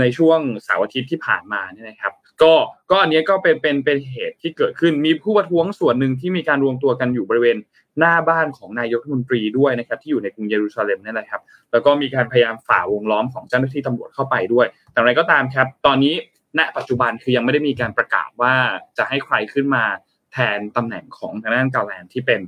[0.00, 2.54] ในช่วงเสาร์อาทิตย์ที่ผ่านมาเนี่ยนะครับก็
[2.90, 7.56] ก็อันนี้ก็เป็นเป็นเป็นเหตุที่เกิดขึ้นมีผู้ประท้วงส่วนหนึ่งที่มีการรวมตัวกันอยู่บริเวณ
[7.98, 11.40] หน้าบ้านของนายกรัฐมนตรีด้วยนะครับที่อยู่ในกรุงเยรูซาเล็มนี่แหละครับ
[11.72, 16.14] แล้วก็มีการพยายามฝ่าวงล้อมของเจ้าหน้าที่ตำรวจเข้าไปด้วย แต่อะไรก็ตามครับ ตอนนี้
[16.58, 18.54] ณปัจจุบันคือยังไม่ได้มีการประกาศว่า
[18.98, 19.84] จะให้ใครขึ้นมา
[20.32, 22.40] แทนตำแหน่งของทางด้านกาแลนที่เป็น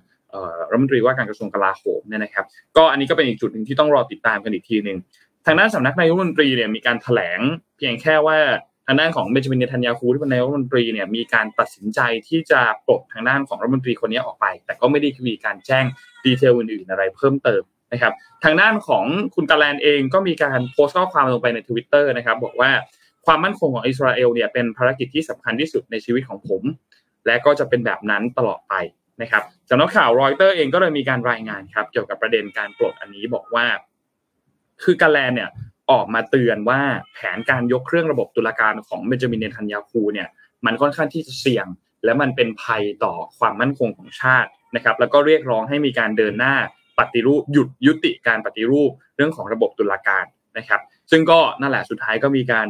[0.71, 2.45] รัฐมนตรีว่าการกระทรวงกลาโหมเนี่ยนะครับ
[2.77, 4.99] ก็อันนี้ก็เป็นอีกจุดหนึ่งที่ต้องรอติดตามกันอีกทีหนึ่ง
[5.47, 7.41] ทางด้านสำนักนายกรัฐมนตรีเนี่ยมีการแถลง
[7.77, 8.39] เพียงแค่ว่า
[8.87, 15.85] ทางด้านของเบนจามินเนทันยาคูที่เป็นนายกรัฐมนตรีเนี่ยมีการตัดสินใจที่จะปลดทางด้านของรัฐมนตรีคนนี้ออกไป แต่ก็ไม่ได้มีการแจ้ง
[16.25, 18.13] detail อื่นๆอะไรเพิ่มเติมนะครับ
[18.45, 19.05] ทางด้านของ
[19.35, 22.71] คุณกาแลนเองก็มีการโพสต์ข้อความลงไปในทวิตเตอร์นะครับบอกว่า
[23.27, 26.63] ความมั่นคงของอิสราเอลเนี่ยเป็นภารกิจที่สำคัญที่สุดในชีวิตของผม
[27.27, 28.75] และก็จะเป็นแบบนั้นตลอดไป
[29.23, 33.67] นะครับสำนักข่าวรอยเตอร์เองก็เลยมีการรายงานครับเกี่ยวกับประเด็นการปลดอันนี้บอกว่า
[34.83, 35.51] คือกาแลนเนี่ย
[35.91, 36.81] ออกมาเตือนว่า
[37.15, 40.29] แผนการยกเครื่องระบบตุลาการของเบนจามินเนทันยาฮูเนี่ย
[40.67, 41.67] มันค่อนข้างที่จะเสี่ยง
[42.05, 46.55] และมันเป็นภัยต่อความมั่นคงของชาตินะครับแล้วก็เรียกร้องให้มีการเดินหน้า
[46.99, 50.25] ปฏิรูปหยุดยุติการปฏิรูปเรื่องของระบบตุลาการ
[50.59, 52.67] นะครับ ซึ่งก็นั่นแหละสุดท้ายก็มีการ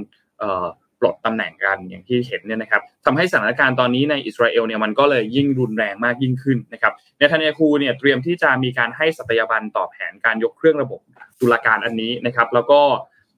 [1.00, 11.00] ปลดตำแหน่งกันอย่างที่เห็นเนี่ยนะครับทำให้สถานการณ์ตอนนี้ในอิสราเอลเนี่ยมันก็เลยยิ่งรุนแรงมากยิ่งขึ้นนะครับเนทันยาคูเนี่ยเตรียมที่จะมีการให้สัตยาบันต่อแผนการยกเครื่องระบบ
[11.40, 12.80] ตุลาการอันนี้นะครับ แล้วก็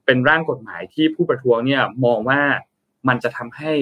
[0.07, 2.41] เป็นร่างกฎหมายที่ผู้ประท้วงเนี่ยมองว่า
[3.09, 3.73] มันจะทำให้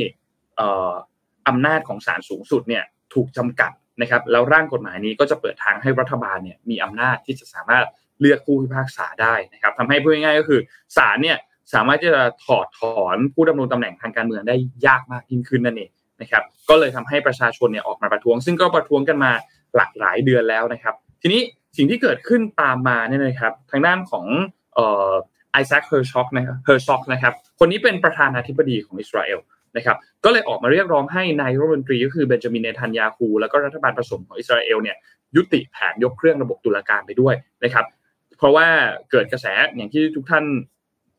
[1.49, 3.71] อำนาจของศาลสูงสุดเนี่ยถูกจำกัด
[4.03, 7.87] นะครับ แล้วร่างกฎหมายนี้ก็จะเปิดทางให้รัฐบาลเนี่ยมีอำนาจที่จะสามารถ
[8.21, 10.61] เลือกผู้พิพากษาได้นะครับทำให้พูดง่ายๆก็คือ
[10.97, 11.39] ศาลเนี่ย
[11.75, 19.31] สามารถที่จะถอดถอนผู้ดำรงตำแหน่งทางการเมืองได้ยากมากยิ่งขึ้นนั่นเองนะครับ ก็เลยทำให้ประชาชนเนี่ยออกมาประท้วง ซึ่งก็ประท้วงกันมา
[19.77, 21.43] หลากหลายเดือนแล้วนะครับ ทีนี้
[21.77, 24.27] สิ่งที่เกิดขึ้นตามมาเนี่ยนะครับ ทางด้านของ
[25.53, 29.39] ไอแซคเฮอร์ช็อกนะครับเฮอร์ช็อกนะครับคนนี้เป็นประธานาธิบดีของอิสราเอล
[29.77, 34.97] นะครับก็เลยออกมาเรียกร้องให้นายกรัฐมนตรีก็คือเบนจามินเนทันยาฮูแล้วก็รัฐบาลผสมของอิสราเอลเนี่ย
[35.37, 37.35] ยุติแผนยกเครื่องระบบตุลาการไปด้วย
[37.65, 37.85] นะครับ
[38.39, 38.67] เพราะว่า
[39.11, 40.45] เกิดกระแสอย่างที่ทุกท่าน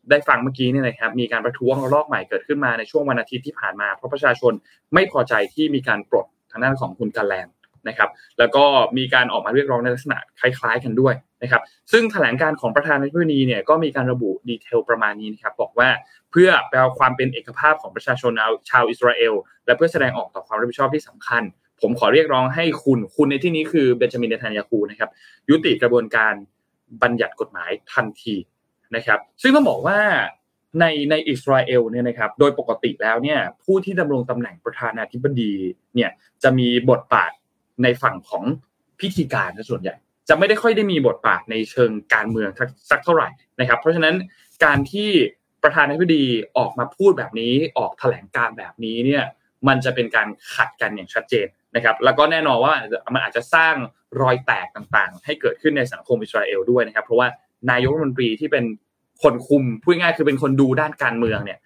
[0.09, 4.53] ได้ฟังเมื่อกี้เนี่ยนะครับมีการประท้วงรอบใหม่เกิดขึ้นมาในช่วงวันอาทิตย์ที่ผ่านมา เพราะประชาชน
[4.93, 7.47] ไม่พอใจที่มีการปลดทางด้านของคุณกาแลน
[7.87, 8.63] นะครับแล้วก็
[8.97, 15.89] มีการออกมาเรียกร้องในลักษณะคล้ายๆ กันด้วยนะครับซึ่งแถลงการของประธานาธิบดีเนี่ยก็มีการระบุดีเทลประมาณนี้นะครับบอกว่า
[16.31, 18.31] เพื่อแปลความเป็นเอกภาพของประชาชน
[18.69, 19.33] ชาวอิสราเอล
[19.65, 21.43] และเพื่อแสดงออกต่อความรับผิดชอบที่สำคัญ
[21.81, 25.09] ผมขอเรียกร้องให้คุณคุณในที่นี้คือเบนจามินเนทันยาคูนะครับ
[25.49, 26.33] ยุติกระบวนการ
[27.01, 28.35] บัญญัติกฎหมายทันที
[28.95, 29.99] นะครับซึ่งต้องบอกว่า
[30.79, 35.53] ในในอิสราเอลเนี่ยนะครับโดยปกติแล้วเนี่ยผู้ที่ดำรงตำแหน่งประธานาธิบดี
[35.95, 36.11] เนี่ย
[36.43, 37.31] จะมีบทบาท
[37.83, 38.43] ในฝั่งของ
[38.99, 39.95] พิธีการส่วนใหญ่
[40.29, 42.49] จะไม่ได้ค่อยได้มีบทบาทในเชิงการเมือง
[42.89, 44.15] สักเท่าไหร่นะครับ เพราะฉะนั้น
[44.65, 45.09] การที่
[45.63, 46.25] ประธานาธิบดี
[46.57, 49.23] ออกมาพูดแบบนี้ออกแถลงการแบบนี้เนี่ย
[49.67, 52.73] มันจะเป็นการขัดกันอย่างชัดเจนนะครับ แล้วก็แน่นอนว่า
[53.13, 53.75] มันอาจจะสร้าง
[54.21, 57.27] รอยแตกต่างๆ ให้เกิดขึ้นในสังคมอิสราเอลด้วยนะครับ เพราะว่า
[57.71, 58.65] นายกรัฐมนตรีที่เป็น
[59.23, 61.59] คนคุมพูดง่ายคือเป็นคนดูด้านการเมืองเนี่ย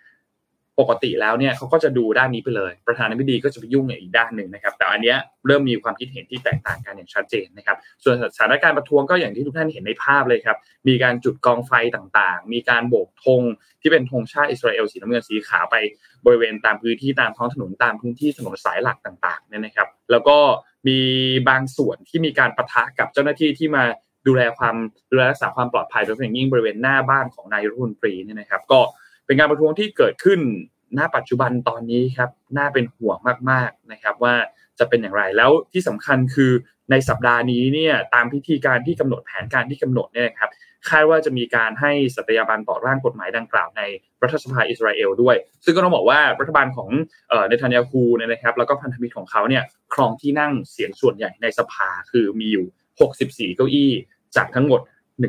[0.80, 13.42] ปกติแล้วเนี่ยเขาก็จะดูด้านนี้ไปเลย ประธานาธิบดีก็จะไปยุ่งในอีกด้านหนึ่งนะครับ แต่อันเนี้ยเริ่มมีความคิดเห็นที่แตกต่างกันอย่างชัดเจนนะครับ ส่วนสถานการณ์ประท้วงก็อย่างที่ทุกท่านเห็นในภาพเลยครับ มีการจุดกองไฟต่างๆ มีการโบกธง
[13.82, 15.76] ที่เป็นธงชาติอิสราเอลสีน้ำเงินสีขาวไป
[16.26, 20.38] บริเวณตามพื้นที่ตามท้องถนนตามพื้นที่ถนนสายหลักต่างๆเนี่ยนะครับ แล้วก็
[20.88, 21.00] มี
[21.50, 23.84] บางส่วนที่มีการประทะกับเจ้าหน้าที่ที่มา
[24.28, 24.76] ดูแลความ
[25.12, 28.80] ดูแลรักษาความปลอดภัยโดยเฉพาะยิ่งบริเวณหน้าบ้านของนายรัฐมนตรีเนี่ยนะครับ ก็
[29.30, 30.40] เป็นการประท้วงที่เกิดขึ้น
[30.96, 33.18] หน้าปัจจุบันตอนนี้ครับน่าเป็นห่วง
[33.50, 34.34] มากๆนะครับ ว่า
[34.80, 36.52] จะเป็นอย่างไรแล้วที่สำคัญคือ
[36.92, 40.50] ในสัปดาห์นี้เนี่ยตามพิธีการที่กำหนดแผนการที่กำหนดเนี่ยครับ
[40.90, 43.82] คาดว่าจะมีการให้สัตยาบันต่อร่างกฎหมายดังกล่าวใน
[44.24, 46.90] รัฐสภาอิสราเอลด้วย ซึ่งก็ต้องบอกว่ารัฐบาลของ
[47.30, 49.64] เนทันยาฮูเนี่ยนะครับ แล้วก็พันธมิตรของเขาเนี่ย
[49.94, 52.66] ครองที่นั่งเสียงส่วนใหญ่ในสภาคือมีอยู่
[53.10, 53.92] 64 เก้าอี้
[54.36, 54.82] จากทั้งหมด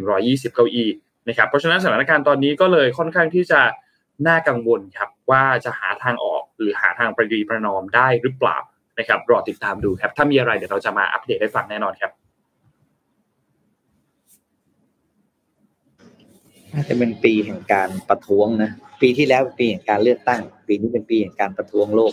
[0.02, 0.88] 120 เก้าอี้
[1.28, 3.60] นะครับเพราะฉะนั้นสถานการณ์ตอนนี้ก็เลยค่อนข้างที่จะ
[4.26, 8.59] น่ากังวลครับว่าจะหาทางออกหรือหาทางประดีประนอมได้หรือเปล่า
[8.98, 12.12] นะครับรอติดตามดูครับ ถ้ามีอะไรเดี๋ยวเราจะมาอัปเดตให้ฟังแน่นอนครับ
[16.72, 22.12] น่าจะเป็นปีแห่งการประท้วงนะปีที่แล้วเป็นปีแห่งการเลือกตั้ง ปีนี้เป็นปีแห่งการประท้วงโลก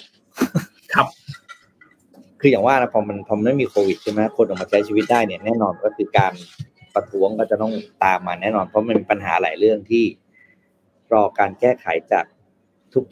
[0.93, 1.07] ครับ
[2.41, 6.33] คืออย่างว่านะพอมันพอมันไม่มีโควิดใช่ไหมคนออกมาใช้ชีวิตได้เนี่ยแน่นอนก็คือการ
[6.95, 10.03] ประท้วงก็จะต้องตามมาแน่นอน เพราะมันมีปัญหาหลายเรื่องที่
[11.13, 12.25] รอการแก้ไขจาก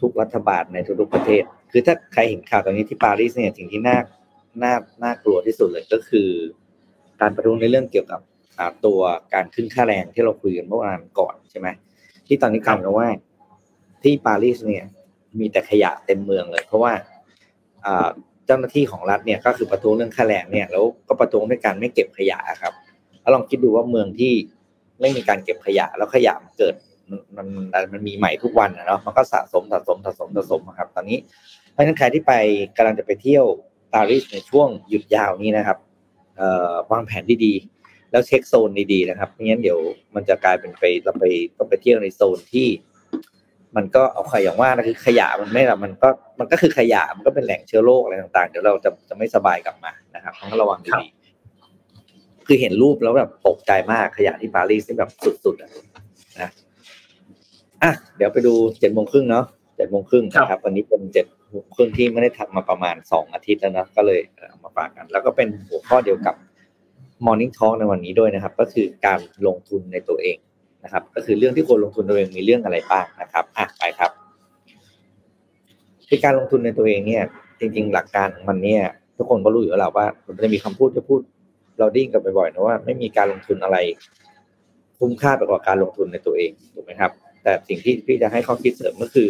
[0.01, 3.97] ทุกๆ รัฐบาลในทุกๆประเทศ คือถ้าใครเห็นข่าวตอนนี้ที่ปารีสเนี่ยสิ่งที่น่า
[4.63, 6.29] น่าน่ากลัวที่สุดเลยก็คือ
[7.21, 8.21] การประท้วงในเรื่องเกี่ยวกับ
[8.85, 8.99] ตัว
[9.33, 11.67] การขึ้นค่าแรงที่เราคุยกันเมื่อวานก่อนใช่ไหม
[12.27, 13.09] ที่ตอนนี้กลายเป็นว่า
[14.03, 14.85] ที่ปารีสเนี่ย
[15.39, 16.93] มีแต่ขยะเต็มเมืองเลย เพราะว่า
[18.45, 22.73] เจ้าหน้าที่ของรัฐเนี่ยก็คือประท้วงเรื่องค่าแรงเนี่ยแล้วก็ประท้วงด้วยการไม่เก็บขยะครับ
[23.21, 24.33] แล้วลองคิดดูว่าเมืองที่
[24.99, 26.75] ไม่มีการเก็บขยะแล้วขยะมันเกิด
[27.37, 27.47] มัน
[27.93, 31.17] มันมีใหม่ทุกวันนะเนาะมันก็สะสมสะสมสะสมสะสมครับ ตอนนี้
[31.71, 32.33] เพราะฉะนั้นใครที่ไป
[32.77, 33.45] กำลังจะไปเที่ยว
[33.93, 35.77] ปารีสในช่วงหยุดยาวนี้นะครับ
[36.37, 39.79] เอ่อวางแผนดีๆแล้วเช็คโซนดีๆนะครับไม่งั้นเดี๋ยว
[40.15, 41.25] มันจะกลายเป็นไปเราไป
[41.57, 42.67] ต้องไปเที่ยวในโซนที่
[43.75, 55.11] มันก็เอาขยอย่างว่านะคือขยะมันไม่ละมันก็มันก็คือขยะมันก็เป็นแหล่งเชื้อโรคอะไรต่างๆเดี๋ยวเราจะจะไม่สบายกลับมานะครับต้องระวังดีๆคือเห็นรูปแล้วแบบตกใจมากขยะที่ปารีสนี่แบบ
[55.45, 56.49] สุดๆนะ
[57.83, 66.35] อะเดี๋ยวไปดูเจ็ดโมงครึ่งเนาะเจ็ดโมงครึ่งนะครับ วันนี้เป็นเจ็ดโมงครึ่งที่ไม่ได้ทำมาประมาณสองอาทิตย์แล้วนะก็เลยเอามาฝากกัน แล้วก็เป็นหัวข้อเดียวกับ
[67.25, 70.37] Morning Talk ในวันนี้ด้วยนะครับ ก็คือการลงทุนในตัวเอง
[70.83, 74.11] นะครับ ก็คือเรื่องที่ควรลงทุนตัวเองมีเรื่องอะไรบ้างนะครับอะไปครับ
[76.07, 77.23] ที่การลงทุนในตัวเองเนี่ย
[77.59, 78.81] จริง ๆ หลักการมันเนี่ย
[79.17, 81.19] ทุกคนก็รู้อยู่แล้วว่ามันจะมีคำพูดจะพูด
[81.79, 83.77] เราดิ้งกันบ่อยๆนะว่าไม่มีการลงทุนอะไร
[84.99, 87.11] คุ้มค่าไปกว่าการลงทุนในตัวเองถูกไหมครับ
[87.45, 89.29] แต่สิ่งที่พี่จะให้ข้อคิดเสริมก็คือ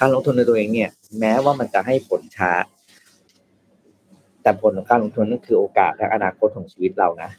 [0.00, 2.52] การลงทุนในตัวเองเนี่ย แม้ว่ามันจะให้ผลช้า
[4.42, 7.30] แต่ผลของการลงทุนนั่นคือโอกาสและอนาคตของชีวิตเรานะ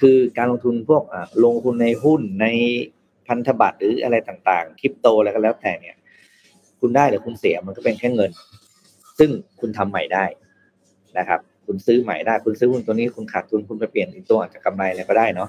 [0.00, 1.02] คือการลงทุนพวก
[1.44, 2.46] ลงทุนในหุ้นใน
[3.26, 5.96] พันธบัตรหรืออะไรต่างๆ คริปโตอะไรก็แล้วแต่เนี่ย
[6.80, 8.30] คุณได้หรือคุณเสียมันก็เป็นแค่เงิน
[9.18, 10.24] ซึ่งคุณทำใหม่ได้
[11.18, 15.48] นะครับ คุณซื้อใหม่ได้ คุณซื้อหุ้นตัวนี้คุณขาดทุนคุณไปเปลี่ยนอีกตัวอาจจะกำไรอะไรก็ได้เนาะ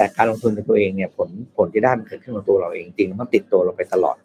[0.00, 4.16] แต่การลงทุนในตัวเองเนี่ยผลผลที่ได้มันเกิดขึ้นกับตัวเราเองจริงมันติดตัวเราไปตลอด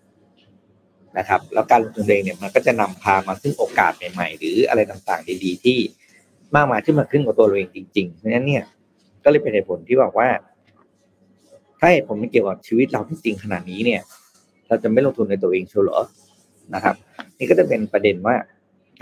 [1.17, 5.77] นะครับ แล้วการลงทุนเองเนี่ยมันก็จะนำพามาซึ่งโอกาสใหม่ๆ หรืออะไรต่างๆ ดีๆ ที่
[6.55, 8.63] มากมายที่มาขึ้นกับตัวเราเองจริงๆเพราะฉะนั้นเนี่ย
[9.23, 10.27] ก็เลยเป็นเหตุผลที่บอกว่า
[11.79, 14.01] ถ้าเหตุผลมันเกี่ยวกับชีวิตเราที่จริงขนาดนี้เนี่ย
[14.67, 15.99] เราจะไม่ลงทุนในตัวเองเชียวหรอ
[16.75, 16.95] นะครับ
[17.37, 18.35] นี่ก็จะเป็นประเด็นว่า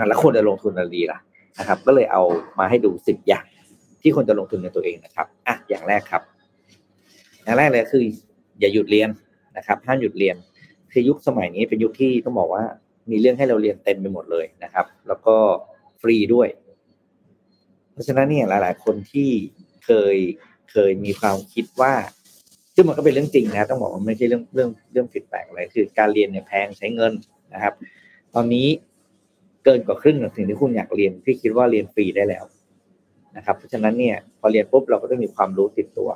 [0.08, 1.20] แล้วควรจะลงทุนอะไรดีล่ะ
[1.60, 2.24] นะครับ ก็เลยเอา
[2.60, 3.46] มาให้ดูสิบอย่าง
[4.02, 6.22] ที่ควรจะลงทุนในตัวเองนะครับอะอย่างแรกครับ
[7.43, 8.03] อย่างแรกเลยคือ
[8.60, 9.10] อย่าหยุดเรียน
[9.58, 10.36] นะครับห้ามหยุดเรียน
[10.91, 12.63] คือยุคสมัยนี้เป็นยุคที่ต้องบอกว่า
[13.12, 15.36] มีเรื่องให้เราเรียนเต็มไปหมดเลยนะครับ แล้วก็
[16.01, 16.47] ฟรีด้วย
[17.91, 19.29] เพราะฉะนั้นเนี่ยหลาย ๆ คนที่
[19.86, 20.17] เคย
[20.71, 21.93] เคยมีความคิดว่า
[22.75, 27.13] ซึ่งมันก็เป็นเรื่องจริงนะต้องบอกว่าไม่ใช่เรื่องเรื่องเรื่องผิดแปลกอะไรคือ การเรียนเนี่ยแพงใช้เงิน
[27.53, 27.73] นะครับ
[28.34, 28.67] ตอนนี้
[29.63, 32.45] เกินกว่าครึ่งของสิ่งที่คุณอยากเรียนที่คิดว่าเรียนฟรีได้แล้ว
[33.38, 36.10] นะครับ เพราะฉะนั้นเนี่ยพอเรียนปุ๊บเราก็ต้องมีความรู้ติดตัว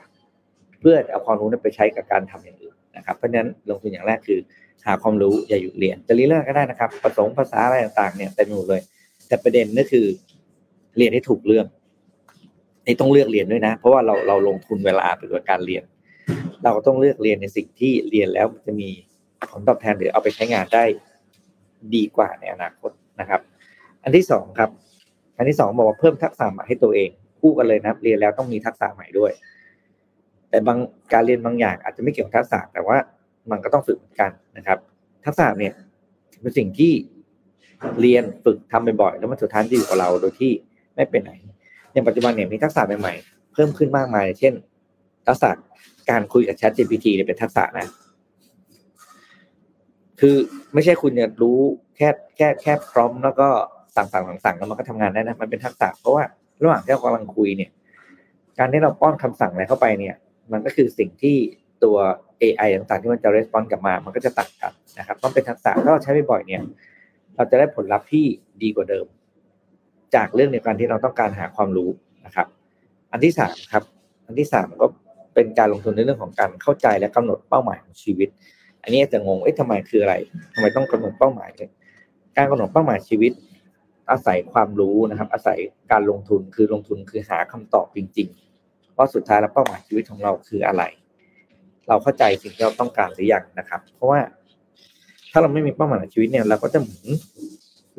[0.80, 4.40] เพื่อเอาความรู้นั้นไปใช้กับการทำอย่างอื่นนะครับ เพราะฉะนั้นลงทุนอย่างแรกคือ
[4.86, 8.82] หาความรู้อย่าหยุดเรียนจะเรียนเรื่องก็ได้นะครับผสมภาษาอะไรต่างๆเนี่ยเต็มหมดเลย
[9.28, 10.06] แต่ประเด็นก็คือ
[10.98, 11.66] เรียนให้ถูกเรื่อง
[12.86, 15.84] นี่ต้องเลือกเรียนด้วยนะ เพราะว่าเราเราลงทุนเวลาไปกับการเรียน
[16.64, 18.90] เราก็ต้องเลือกเรียนในสิ่งที่เรียนแล้วจะมี
[19.52, 20.84] ผลตอบแทนหรือเอาไปใช้งานได้
[21.96, 23.42] ดีกว่าในอนาคตนะครับ
[24.04, 24.70] อันที่สองครับ
[25.38, 27.10] อันที่สองบอกว่าเพิ่มทักษะใหม่ให้ตัวเอง
[27.40, 29.32] คู่กันเลยนะเรียนแล้วต้องมีทักษะใหม่ด้วย
[30.50, 30.78] แต่บาง
[31.14, 32.98] การเรียนบางอย่างอาจจะไม่เกี่ยวกับทักษะ แต่ว่า
[33.52, 34.78] มันก็ต้องฝึกเหมือนกันนะครับ
[35.26, 35.74] ทักษะเนี่ย
[36.42, 36.92] เป็นสิ่งที่
[38.02, 40.52] เรียนฝึกทำบ่อยๆแล้วมันสุดท้ายจะอยู่กับเราโดยที่
[40.96, 41.32] ไม่เป็นไหน
[41.94, 44.54] ในปัจจุบันเนี่ยมีทักษะใหม่ๆ เพิ่มขึ้นมากมาย เช่น
[45.28, 45.50] ทักษะ
[46.10, 47.88] การคุยกับ Chat GPT เนี่ยเป็นทักษะนะ
[50.20, 50.36] คือ
[50.74, 51.58] ไม่ใช่คุณเนี่ยรู้
[51.98, 53.48] แค่แค่แค่พร้อม แล้วก็
[53.96, 56.24] สั่งสั่งสั่งสั่งแล้วมันก็ทำงานได้นะมันเป็นทักษะเพราะว่า
[56.64, 57.72] ระหว่างที่เรากำลังคุยเนี่ย
[58.60, 60.16] การที่เราป้อนคำสั่งอะไรเข้าไปเนี่ย
[60.52, 61.36] มันก็คือสิ่งที่
[61.84, 61.98] ตัว
[62.42, 66.62] AI ต่างๆที่มันจะรีสปอนส์กลับมา มันก็จะต่างกันนะครับ ต้องเป็นทักษะถ้าเราใช้บ่อยๆเนี่ย
[67.36, 68.26] เราจะได้ผลลัพธ์ที่
[68.64, 69.06] ดีกว่าเดิม
[70.16, 71.90] จากเรื่องในการที่เราต้องการหาความรู้
[72.26, 72.48] นะครับ
[73.12, 73.84] อันที่สามครับ
[74.26, 74.88] อันที่สามก็
[75.36, 78.30] เป็นการลงทุนในเรื่องของการเข้าใจและกำหนดเป้าหมายของชีวิต
[78.82, 80.16] อันนี้จะงง เอ๊ะทำไมคืออะไร
[80.54, 81.50] ทำไมต้องกำหนดเป้าหมาย
[82.38, 83.32] การกำหนดเป้าหมายชีวิต
[84.12, 85.60] อาศัยความรู้นะครับ อาศัย
[85.92, 88.47] การลงทุนคือลงทุนคือหาคำตอบจริง ๆ
[88.98, 90.84] ว่าสุดท้ายแล้วเป้าหมายชีวิตของเราคืออะไร
[91.88, 94.20] เราเข้าใจสิ่งที่เราต้องการหรือยังนะครับ เพราะว่า
[95.32, 97.08] ถ้าเราไม่มีเป้าหมายชีวิตเนี่ย เราก็จะเหมือน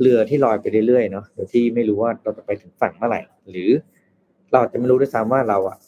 [0.01, 3.71] เรือที่ลอยไปเรื่อยๆเนาะโดยที่ไม่รู้ว่าเราจะไปถึงฝั่งเมื่อไหร่ หรือ
[4.53, 5.79] เราจะไม่รู้ด้วยซ้ำว่าเราอะ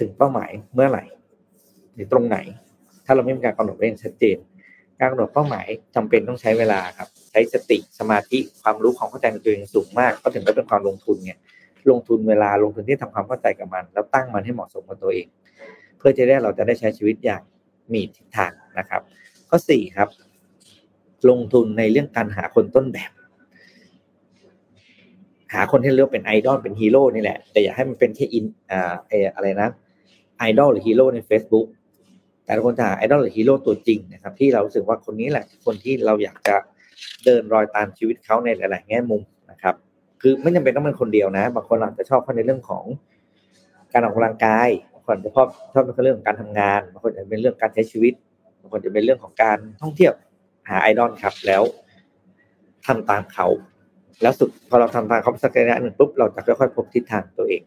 [0.00, 1.04] ถึงเป้าหมายเมื่อไหร่
[1.94, 2.38] หรือตรงไหน
[3.06, 4.36] ถ้าเราไม่มีการกำหนดไว้อย่างชัดเจน
[5.00, 11.38] การกำหนดเป้าหมายจำเป็นต้องใช้เวลาครับ ใช้สติสมาธิความรู้ความเข้าใจในตัวเองสูงมาก ก็ถึงได้เป็นความลงทุนเนี่ย
[11.90, 15.26] ลงทุนเวลาลงทุนที่ทำความเข้าใจกับมัน แล้วตั้งมันให้เหมาะสมกับตัวเอง
[15.98, 17.42] เพื่อจะได้เราจะได้ใช้ชีวิตอย่าง
[17.92, 19.00] มีทิศทางนะครับ
[19.48, 20.08] ข้อสี่ครับ
[21.30, 23.10] ลงทุนในเรื่องการหาคนต้นแบบ
[25.54, 28.92] หาคนที่เรียกเป็นไอดอลเป็นฮีโร่นี่แหละ แต่อย่าให้มันเป็นแค่อินอ่า
[29.34, 29.68] อะไรนะ
[30.38, 31.66] ไอดอลหรือฮีโร่ใน Facebook
[32.44, 36.56] แต่ควรจะหาไอดอลหรือฮีโร่ตัวจริงนะครับ ที่เรารู้สึกว่าคนนี้แหละคนที่เราอยากจะ
[37.24, 39.74] เดินรอยตามชีวิตเขาในหลาย ๆ แง่มุมนะครับ
[40.28, 42.84] คือไม่จำเป็นต้องเป็นคนเดียวนะ บางคนอาจจะชอบเขาในเรื่องของ
[43.92, 48.12] การออกกำลังกายบางคนจะชอบชอบในเรื่องของการทำงานบางคนจะเป็นเรื่องการใช้ชีวิต
[48.60, 50.12] บางคนจะเป็นเรื่องของการท่องเที่ยว
[50.68, 51.62] หาไอดอลครับ แล้ว
[52.86, 53.46] ทำตามเขา
[54.22, 57.62] แล้วสุดพอเราทำตามเขาสักระยะหนึ่งปุ๊บเราจะค่อยๆพบทิศทางตัวเอง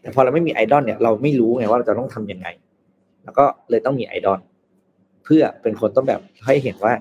[0.00, 2.46] แต่พอเราไม่มีไอดอลเนี่ย เราไม่รู้ไงว่าเราจะต้องทํำยังไง
[3.24, 4.40] แล้วก็เลยต้องมีไอดอล
[5.24, 6.92] เพื่อเป็นคนต้องแบบให้เห็นว่า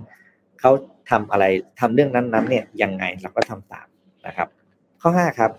[0.60, 0.72] เขา
[1.10, 1.46] ทำอะไร
[1.80, 3.88] ทำเรื่องนั้นๆเนี่ยยังไงเราก็ทำตาม
[4.28, 4.48] นะครับ
[5.02, 5.52] ข้อห้าครับ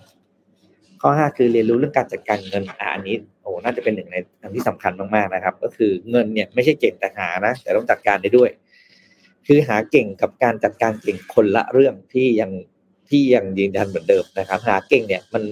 [1.01, 8.51] ข้อห้าคือเรียนรู้เรื่องการจัดการเงินอ่าอันนี้โอ้น่าจะเป็นหนึ่งในอันที่สำคัญมากๆนะครับ ก็คือเงินเนี่ยไม่ใช่เก่งแต่หานะ แต่ต้องจัดการได้ด้วย
[9.47, 12.51] คือหาเก่งกับการจัดการเก่งคนละเรื่องที่ยัง
[13.11, 15.43] ที่ยังยืนยันเหมือนเดิมนะครับ หาเก่งเนี่ยมัน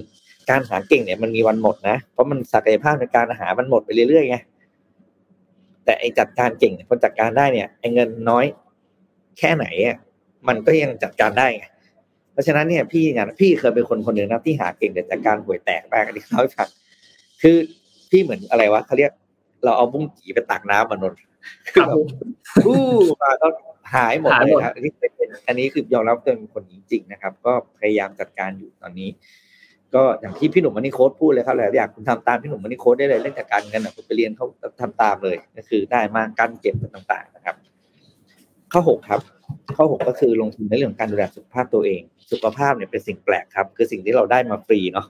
[0.50, 4.36] การหาเก่งเนี่ยมันมีวันหมดนะ เพราะมันศักยภาพในการหามันหมดไปเรื่อยๆไง
[5.84, 8.46] แต่ไอจัดการเก่งคนจัดการได้เนี่ยไอเงินน้อย
[9.38, 9.96] แค่ไหนอะ
[10.48, 11.64] มันก็ยังจัดการได้ไง
[12.32, 16.68] เพราะฉะนั้นเนี่ยพี่งานพี่เคยเป็นคนคนหนึ่งนะที่หาเก่งแต่จัดการห่วยแตกมากอันนี้เขาฟัง
[17.42, 17.56] คือ
[18.10, 19.12] พี่เหมือนอะไรวะเขาเรียก
[19.64, 21.12] เราเอาบุ้งกีไปตักน้ำมานน
[21.68, 21.96] คือแบบ
[22.66, 22.78] อู้
[23.22, 23.48] มาก็
[23.94, 29.08] หายหมดเลยครับอันนี้เป็นอันนี้คือยอมรับเป็นคนจริงๆนะครับ ก็พยายามจัดการอยู่ตอนนี้
[29.94, 34.46] ก็อย่างที่พี่หนุ่มมันนี่โค้ดพูดเลยครับหลายอย่างคุณทำตามพี่หนุ่มมันนี่โค้ดได้เลยเรื่องจากการเงินคุณไปเรียนเขา
[34.80, 37.56] ทำตามเลย ก็คือได้มากการเก็บต่างๆนะครับ
[38.72, 39.20] ข้อหกครับ
[39.76, 42.00] ข้อหกก็คือลงทุนในเรื่องการดูแลสุขภาพตัวเอง
[42.32, 45.06] สุขภาพเนี่ยเป็นสิ่งแปลกครับ คือสิ่งที่เราได้มาฟรีเนาะ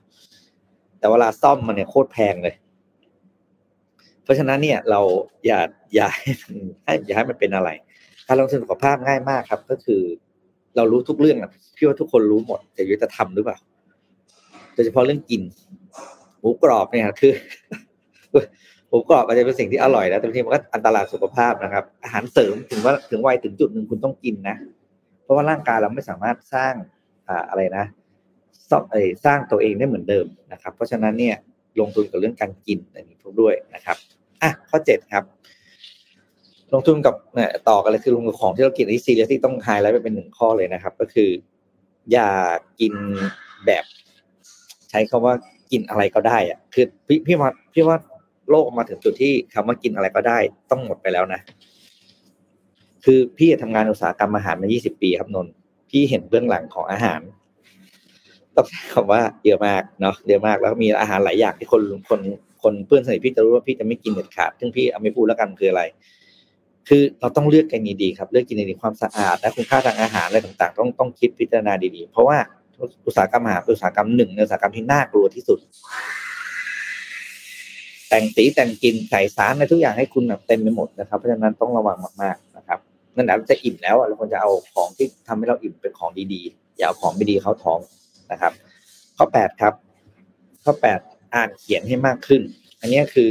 [0.99, 2.55] แต่เวลาซ่อมมันเนี่ยโคตรแพงเลย
[4.23, 5.01] เพราะฉะนั้นเนี่ยเรา
[5.47, 5.61] อย่า
[5.95, 7.71] อย่าให้อย่าให้มันเป็นอะไร
[8.27, 10.03] การลงทุนสุขภาพง่ายมากครับ ก็คือ
[10.77, 13.59] เรารู้ทุกเรื่องอะพี่ว่าทุกคนรู้หมด แต่ยุจะทำหรือเปล่า
[14.75, 15.43] โดยเฉพาะเรื่องกิน
[16.41, 17.33] หมูกรอบเนี่ยคือ
[18.91, 24.57] หมูกรอบอาจจะเป็นสิ่งที่อร่อยนะแต่บางทีมันก็อันตรายสุขภาพนะครับ อาหารเสริมถึงว่าถึงวัยถึงจุดหนึ่งคุณต้องกินนะ
[25.23, 26.75] เพราะว่าร่างกายเราไม่สามารถสร้าง
[27.29, 27.87] อ่าอะไรนะ
[28.71, 28.83] ซอบ
[29.25, 31.37] สร้างตัวเองได้เหมือนเดิมนะครับ เพราะฉะนั้นเนี่ย
[31.81, 33.97] ลงทุนกับเรื่องการกินอันนี้ทุกด้วยนะครับ
[34.43, 35.25] อะข้อเจ็ดครับ
[36.73, 41.31] ลงทุนกับเนี่ยต่อกันเลยคือลงทุนของที่เรากินที่ซีเรียสที่ต้องไฮไลท์ไปเป็นหนึ่งข้อเลยนะครับ ก็คือ
[42.13, 42.31] อย่า
[42.81, 42.93] กิน
[43.67, 43.85] แบบ
[44.91, 45.35] ใช้คาว่า
[45.73, 47.97] กินอะไรก็ได้อะคือพี่พี่ว่าพี่ว่า
[48.51, 50.39] โลกมาถึงจุดที่คำว่ากินอะไรก็ได้
[50.71, 51.41] ต้องหมดไปแล้วนะ
[53.05, 55.47] คือพี่ทำงานอุตสาหกรรมอาหารมา 20 ปีครับนน
[55.91, 57.21] พี่เห็นเบื้องหลังของอาหาร
[58.57, 62.21] ต้องใช้คำว่าเยอะมากเนาะเยอะมากแล้วมีอาหารหลายอย่างที่คนคน
[62.63, 65.83] คนเพื่อนสนิทพี่จะรู้ว่าพี่จะไม่กินเด็ดขาดซึ่งพี่เอาไม่พูดแล้วกันคืออะไร
[66.89, 72.39] คือเราต้องเลือกกันดีๆครับ เลือกกินในความสะอาดและคุณค่าทางอาหารอะไรต่างๆ ต้องต้องคิดพิจารณาดีๆ เพราะว่า
[73.07, 75.59] อุตสาหกรรมอาหารอุตสาหกรรมหนึ่งในอุตสาหกรรมที่น่ากลัวที่สุด
[78.11, 82.79] แต่งสีแต่งกินใส่สารในทุกอย่างให้คุณแบบเต็มไปหมดนะครับ เพราะฉะนั้นต้องระวังมากๆนะครับ
[83.15, 87.79] นั่นแหละจะอิ่มแล้วเราควรจะเอาของที่ทำให้เราอิ่มเป็นของดีๆ อย่าเอาของไม่ดีเข้าท้อง
[88.33, 88.53] นะครับ
[89.17, 89.75] ข้อแปดครับ
[90.65, 91.01] ข้อแปด
[91.35, 92.43] อ่านเขียนให้มากขึ้น
[92.81, 93.31] อันนี้คือ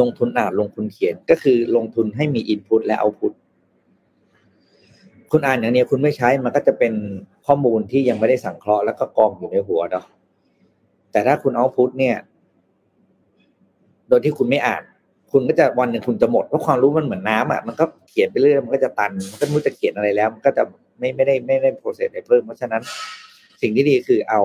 [0.00, 3.32] ลงทุนอ่านลงทุนเขียนก็คือลงทุนให้มีอินพุตและเอาพุต
[5.30, 6.92] คุณอ่านอย่างนี้คุณไม่ใช้มันก็จะเป็น
[7.46, 10.04] ข้อมูลที่ยังไม่ได้สังเคราะห์แล้วก็กองอยู่ในหัวเนาะ
[11.12, 12.16] แต่ถ้าคุณเอาพุตเนี่ย
[14.12, 14.82] โดยที่คุณไม่อ่าน
[15.32, 20.62] คุณก็จะวันหนึ่งคุณจะหมดเพราะความรู้มันเหมือนน้ำอะมันก็เขียนไปเรื่อยมันก็จะตันมันก็ไม่รู้จะเขียนอะไรแล้ว มันก็จะ
[20.98, 22.82] ไม่ไม่ได้ไม่ได้โปรเซสอะไรเพิ่มเพราะฉะนั้น
[23.62, 24.42] สิ่งที่ดีคือเอา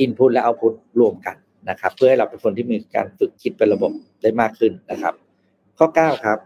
[0.00, 1.36] อินพุตและเอาพุตรวมกัน
[1.70, 3.92] นะครับ เพื่อให้เราเป็นคนที่มีการฝึกคิดเป็นระบบ
[4.22, 5.14] ได้มากขึ้นนะครับ
[5.78, 6.38] ข้อเก้าครับ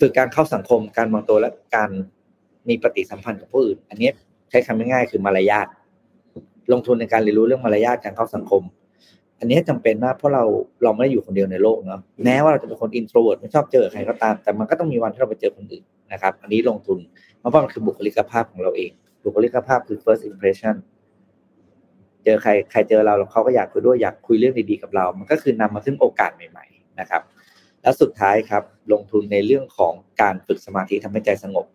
[0.00, 1.90] ฝึกการเข้าสังคมการวางตัวและการ
[2.68, 4.10] มีปฏิสัมพันธ์กับผู้อื่น อันนี้
[4.50, 5.66] ใช้คำง่ายๆคือมารยาท
[6.72, 8.62] ลงทุนในการเรียนรู้เรื่องมารยาทการเข้าสังคม
[9.44, 10.44] อันนี้จำเป็นมากเพราะเรา
[10.84, 16.98] เราไม่ได้อยู่คนเดียวในโลกเนาะแม้ว่าเราจะเป็นคน introvert ไม่ชอบเจอใครก็ตาม แต่มันก็ต้องมีวันที่เราไปเจอคนอื่นนะครับ อันนี้ลงทุน
[17.38, 18.90] เพราะว่ามันคือบุคลิกภาพของเราเอง
[19.24, 20.74] บุคลิกภาพคือ first impression
[22.24, 27.22] เจอใครใครเจอเราเขาก็อยากคุยด้วยอยากคุยเรื่องดีๆกับเรา มันก็คือนำมาซึ่งโอกาสใหม่ ๆ นะครับ
[27.82, 31.66] แล้วสุดท้ายครับ ลงทุนในเรื่องของการฝึกสมาธิทำให้ใจสงบ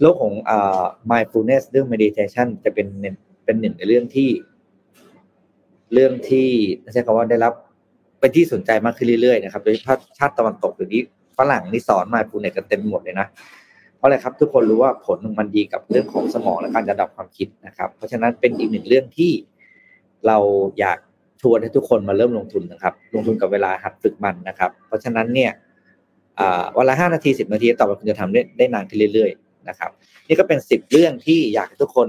[0.00, 2.86] โลกของอ่า mindfulness เรื่อง meditation จะเป็น
[3.44, 4.28] เป็นหนึ่งในเรื่องที่
[5.94, 6.48] เรื่องที่
[6.92, 7.52] ใช้คำว่าได้รับ
[8.20, 11.02] เป็นที่สนใจมากขึ้นเรื่อยๆนะครับโดยเฉพาะชาติตะวันตกหรือนี้
[11.38, 13.26] ฝรั่งนี่สอนมาปูเน็ตกันเต็มหมดเลยนะ
[13.96, 19.32] เพราะอะไรครับทุกคนรู้ว่าผลมันดีกับเรื่องของสมองและการระดับความคิดนะครับ เพราะฉะนั้นเป็นอีกหนึ่งเรื่องที่
[20.26, 20.38] เรา
[20.78, 20.98] อยาก
[21.42, 25.50] ชวนให้ทุกคนมาเริ่มลงทุนนะครับ ลงทุนกับเวลาหัดฝึกมันนะครับ เพราะฉะนั้นเนี่ย
[26.76, 29.90] วันละห้านาทีสิบนาทีต่อไปคุณจะทำได้ได้นานขึ้นเรื่อยๆนะครับ
[30.28, 32.08] นี่ก็เป็นสิบเรื่องที่อยากให้ทุกคน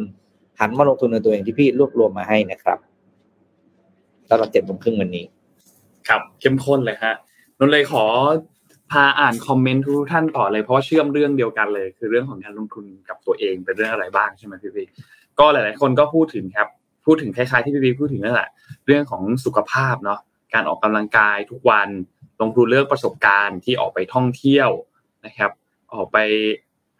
[0.60, 2.78] หันมาลงทุนในตัวเองที่พี่รวบรวมมาให้นะครับ
[4.32, 5.26] ตลอดเจ็ดโมงครึ่งวันนี้
[6.08, 7.16] ครับเข้มข้นเลยฮะ
[7.60, 8.06] นนเลยขอ
[8.92, 14.84] พาอ่านคอมเมนต์ทุกท่านต่อเลยเพราะว่าเชื่อมเรื่องเดียวกันเลย คือเรื่องของการลงทุนกับตัวเองเป็นเรื่องอะไรบ้างใช่ไหมพี่พี
[15.40, 16.68] ก็หลาย ๆ คนก็พูดถึงครับ
[17.06, 18.50] พูดถึงคล้ายๆที่พี่พีพูดถึงนั่นแหละ
[18.88, 20.20] เรื่องของสุขภาพเนาะ
[20.54, 21.90] การออกกำลังกายทุกวัน
[22.42, 24.70] ลงทุนเรื่องประสบการณ์ที่ออกไปท่องเที่ยว
[25.26, 25.52] นะครับ
[25.94, 26.18] ออกไป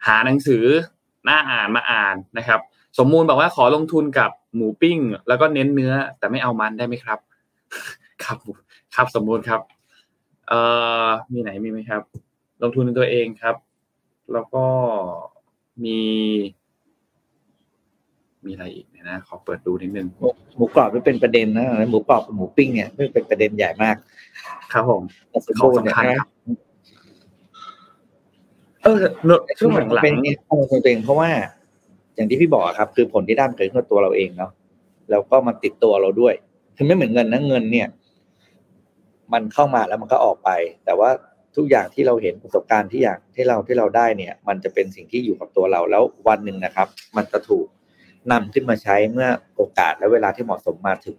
[0.06, 0.64] หาหนังสือ
[1.24, 2.60] หน้าอ่านมาอ่านนะครับ
[2.98, 7.18] สมมูลบอกว่าขอลงทุนกับหมูปิ้ง แล้วก็เน้นเนื้อ แต่ไม่เอามันได้ไหมครับ
[8.24, 8.38] ครับ
[8.94, 9.60] ครับสมมูลครับ
[10.48, 10.60] เอ่
[11.06, 12.02] อมีไหนมีไหมครับ
[12.62, 13.56] ลงทุนในตัวเองครับ
[14.32, 14.64] แล้วก็
[15.84, 16.00] มี
[18.44, 20.08] มีอะไรอีกนะ ขอเปิดดูนิดนึง
[20.56, 23.96] หมูกรอบไม่เป็นประเด็นนะหมูกรอบกับหมูปิ้งเนี่ยไม่เป็นประเด็นใหญ่มาก
[24.72, 25.02] ครับผม
[25.60, 26.28] ของสำคัญครับ
[28.84, 29.02] เออ
[29.58, 30.14] ช่วงหลังเป็น
[30.48, 31.30] ของตัวเองเพราะว่า
[32.16, 34.52] อย่างที่พี่บอกครับ คือผลที่ได้เกิดขึ้นตัวเราเองเนาะ
[35.10, 36.34] แล้วก็มาติดตัวเราด้วย
[36.76, 37.88] คือไม่เหมือนเงินนะเงินเนี่ย
[39.32, 40.50] มันเข้ามาแล้วมันก็ออกไป
[40.84, 41.10] แต่ว่า
[41.56, 47.66] ทุกอย่างที่เราเห็นประสบการณ์ที่อย่างที่เราที่เราได้เนี่ย มันจะเป็นสิ่งที่อยู่กับตัวเราแล้ววันหนึ่งนะครับ มันจะถูก
[48.32, 51.18] นำขึ้นมาใช้เมื่อโอกาสและเวลาที่เหมาะสมมาถึง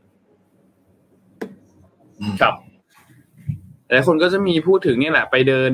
[2.42, 2.54] ครับ
[3.90, 5.74] หลายคนก็จะมีพูดถึงนี่แหละ ไปเดิน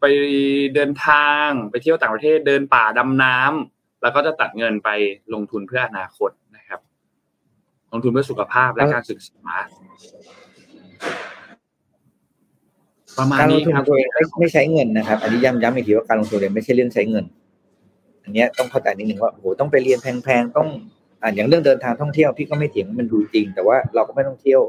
[0.00, 0.04] ไป
[0.74, 4.88] เดินทางไปเที่ยวต่างประเทศเดินป่าดำน้ำ แล้วก็จะตัดเงินไป
[5.34, 6.80] ลงทุนเพื่ออนาคตนะครับ
[7.92, 9.54] ลงทุนเพื่อสุขภาพและการศึกษา
[13.18, 13.84] ประมาณนี้ครับ
[14.14, 17.24] ไม่ไม่ใช้เงินนะครับอันนี้ย้ำย้ำอีกทีว่าการลงทุนเรียนไม่ใช่เรื่องใช้เงิน
[18.22, 20.68] อันนี้ต้องเข้าใจนิดนึงว่าโอ้โหต้องไปเรียนแพงๆต้อง
[21.22, 24.62] อ่าอย่างเรื่องเดินทางท่องเที่ยวพี่ก็ไม่เถียงมันดูจริง แต่ว่าเราก็ไม่ต้องเที่ยว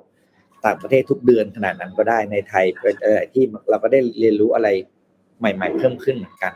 [0.65, 4.67] ต่างประเทศทุกเดือนขนาดนั้นก็ได้ในไทยเป็นอะไรที่เราก็ได้เรียนรู้อะไร
[5.39, 6.53] ใหม่ ๆ เพิ่มขึ้นเหมือนกัน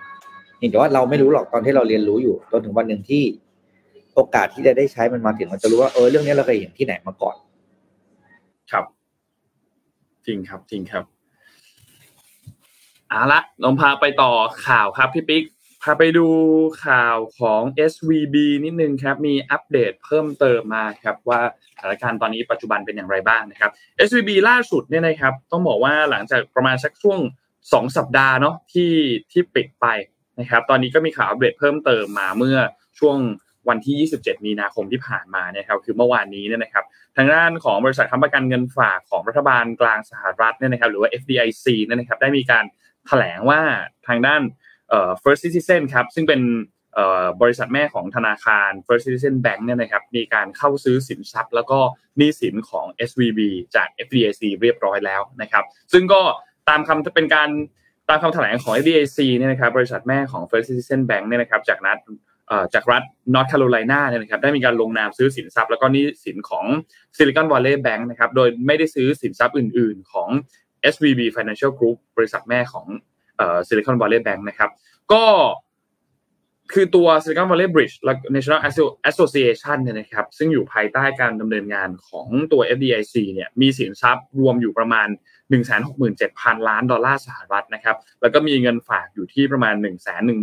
[0.62, 3.24] นี่แต่ว่าเราไม่รู้หรอกตอนที่เราเรียนรู้อยู่จนถึงวันหนึ่งที่
[4.16, 7.36] โอกาสที่จะได้ใช้มันมาถึงมันจะรู้ว่าเออเรื่องนี้เราเคยเห็นที่ไหนมาก่อน
[8.72, 8.86] ครับ
[10.26, 11.04] จริงครับ จริงครับ
[13.10, 14.32] เอาละลองพาไปต่อ
[14.68, 15.44] ข่าวครับพี่ปิ๊ก
[15.84, 16.28] พาไปดู
[16.86, 18.36] ข่าวของ SVB
[18.66, 21.42] นิดนึงครับ มีอัปเดตเพิ่มเติมมาครับว่า
[21.76, 23.72] สถานการณ์ตอนนี้ปัจจุบันเป็นอย่างไรบ้างนะครับ
[24.08, 27.20] SVB ล่าสุดเนี่ยนะครับ ต้องบอกว่าหลังจากประมาณสักช่วง
[27.60, 28.94] 2 สัปดาห์เนาะที่
[29.32, 29.86] ที่ปิดไป
[30.40, 32.58] นะครับตอนนี้ก็มีข่าวอัปเดตเพิ่มเติมมาเมื่อ
[33.00, 33.18] ช่วง
[33.70, 36.86] วันที่ 27 มีนาคมที่ผ่านมานะครับคือเมื่อวานนี้เนี่ยนะครับ
[37.18, 42.66] ทางด้านของบริษัทค้ำประกันเงินฝากของรัฐบาลกลางสหรัฐเนี่ยนะครับหรือว่า FDIC เนี่ยนะครับได้มีการ
[43.08, 43.62] แถลงว่า
[44.08, 44.42] ทางด้าน
[45.24, 46.42] First Citizen ครับซึ่งเป็น
[47.42, 51.80] บริษัทแม่ของธนาคาร First Citizen Bank เนี่ยนะครับมีการเข้าซื้อสินทรัพย์ แล้วก็
[52.18, 53.40] หนี้สินของ SVB
[53.76, 55.64] จาก FDIC เรียบร้อยแล้วนะครับ
[55.94, 56.22] ซึ่งก็
[56.70, 57.50] ตามคำจะเป็นการ
[58.12, 61.98] ตามคำแถลงของ FDIC เนี่ยนะครับบริษัทแม่ของ First Citizen Bank เนี่ยนะครับจากนัด
[62.74, 63.04] จากรัฐ
[63.34, 66.66] นอร์ทแคโรไลนาเนี่ยนะครับได้มีการลงนามซื้อสินทรัพย์ แล้วก็หนี้สินของ
[67.18, 70.30] Silicon Valley Bank นะครับโดยไม่ได้ซื้อสินทรัพย์อื่น ๆ ของ
[70.94, 72.86] SVB Financial Group บริษัทแม่ของ
[73.38, 74.70] เอ่อ Silicon Valley Bank นะครับ
[75.12, 75.24] ก็
[76.74, 78.60] คือตัว Silicon Valley Bridge และ National
[79.10, 85.08] Association เนี่ยนะครับซึ่งอยู่ภายใต้การดำเนินงานของตัว FDIC เนี่ยมีสินทรัพย์รวมอยู่ประมาณ
[85.52, 89.76] 167,000 ล้านดอลลาร์สหรัฐนะครับ แล้วก็มีเงินฝากอยู่ที่ประมาณ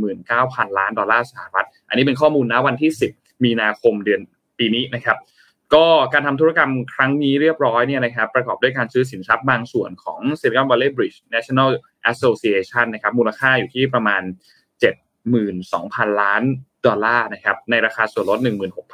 [0.01, 4.21] 119,000 ล้านดอลลาร์สหรัฐ อันนี้เป็นข้อมูลนะวันที่ 10 มีนาคมเดือน
[4.59, 5.19] ปีนี้นะครับ
[5.75, 11.71] ก็การทำธุรกรรมครั้งนี้เรียบร้อยเนี่ยนะครับประกอบด้วยการซื้อสินทรัพย์บางส่วนของ Silicon Valley Bridge National
[12.11, 14.23] Association นะครับมูลค่าอยู่ที่ประมาณ
[15.17, 16.43] 72,000 ล้าน
[16.87, 18.39] ดอลลาร์นะครับในราคาส่วนลด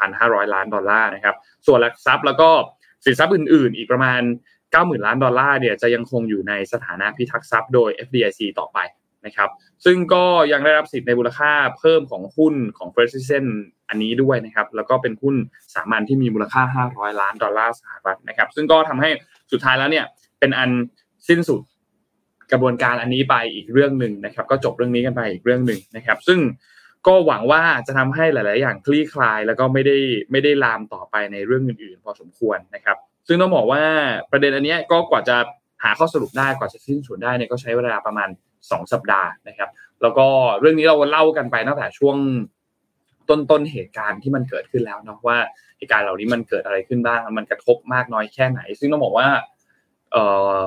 [0.01, 1.37] 16,500 ล้านดอลลาร์นะครับ
[1.67, 2.51] ส่วนหลักทรัพย์แล้วก็
[3.05, 4.21] สินทรัพย์อื่น ๆ อีกประมาณ
[4.75, 8.79] 90,000 ล้านดอลลาร์เนี่ยจะยังคงอยู่ในสถานะพิทักษ์ทรัพย์โดย FDIC ต่อไป
[9.27, 9.51] นะครับ
[9.85, 13.47] ซึ่งก็ยังได้รับสิทธิ์ในมูลค่าเพิ่มของหุ้นของ First Citizen
[13.89, 15.35] อันนี้ด้วยนะครับ แล้วก็เป็นหุ้น
[15.75, 16.63] สามัญที่มีมูลค่า
[16.93, 19.11] 500 ล้านดอลลาร์สหรัฐนะครับ ซึ่งก็ทำให้
[19.53, 20.05] สุดท้ายแล้วเนี่ย
[20.41, 20.71] เป็นอัน
[21.29, 21.61] สิ้นสุด
[22.53, 26.41] กระบวนการอันนี้ไปอีกเรื่องหนึ่งนะครับ ก็จบเรื่องนี้กันไปอีกเรื่องหนึ่งนะครับ ซึ่ง
[27.07, 29.97] ก็หวังว่าจะทำให้หลาย ๆ อย่างคลี่คลาย แล้วก็ไม่ได้
[30.31, 32.97] ไม่ได้ลามต่อไปในเรื่องอื่น ๆ พอสมควรนะครับ
[33.27, 33.83] ซึ่งต้องบอกว่า
[34.31, 35.37] ประเด็นอันนี้ก็กว่าจะ
[35.83, 38.29] หาข้อสรุปได้กว่าจะสิ้นสุดได้เนี่ยก็ใช้เวลาประมาณ
[38.61, 39.71] 2 สัปดาห์นะครับ
[40.03, 40.27] แล้วก็
[40.61, 42.17] เรื่องนี้เราเล่ากันไปตั้งแต่ช่วง
[43.29, 45.39] ต้นต้นเหตุการณ์ที่มันเกิดขึ้นแล้วเนาะว่า
[45.79, 49.29] เหตุการณ์เหล่านี้มันเกิดอะไรขึ้นบ้าง มันกระทบมากน้อยแค่ไหน ซึ่งต้องบอกว่า
[50.13, 50.59] เอ่อ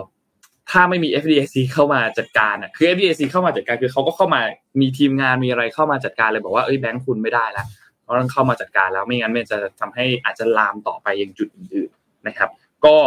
[0.72, 4.42] ถ้าไม่มี FDIC เข้ามาจัดการอะคือ FDIC เข้ามาจัดการคือเขาก็เข้ามา
[4.82, 7.66] มีทีมงานมีอะไรเข้ามาจัดการเลยบอกว่าเอ้ยแบงค์คุณไม่ได้ล้ว
[8.04, 11.90] เราต้องเข้ามาจัดการแล้วไม่งั้นมันจะทำให้อาจจะลามต่อไปยังจุดอื่น
[12.28, 12.50] นะครับ
[12.86, 12.98] ก็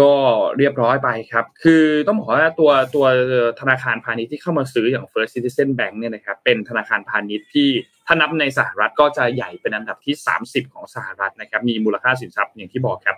[0.00, 0.14] ก็
[0.58, 3.06] เรียบร้อยไปครับ คือต้องบอกว่าตัวตัว
[3.60, 7.68] ธนาคารพาณิชย์ที่เข้ามาซื้ออย่าง First Citizen Bank เนี่ยนะครับเป็นธนาคารพาณิชย์ที่
[8.06, 10.14] ถ้านับในสหรัฐก็จะใหญ่เป็นอันดับที่
[10.44, 13.16] 30 ของสหรัฐนะครับ มีมูลค่าสินทรัพย์อย่างที่บอกครับ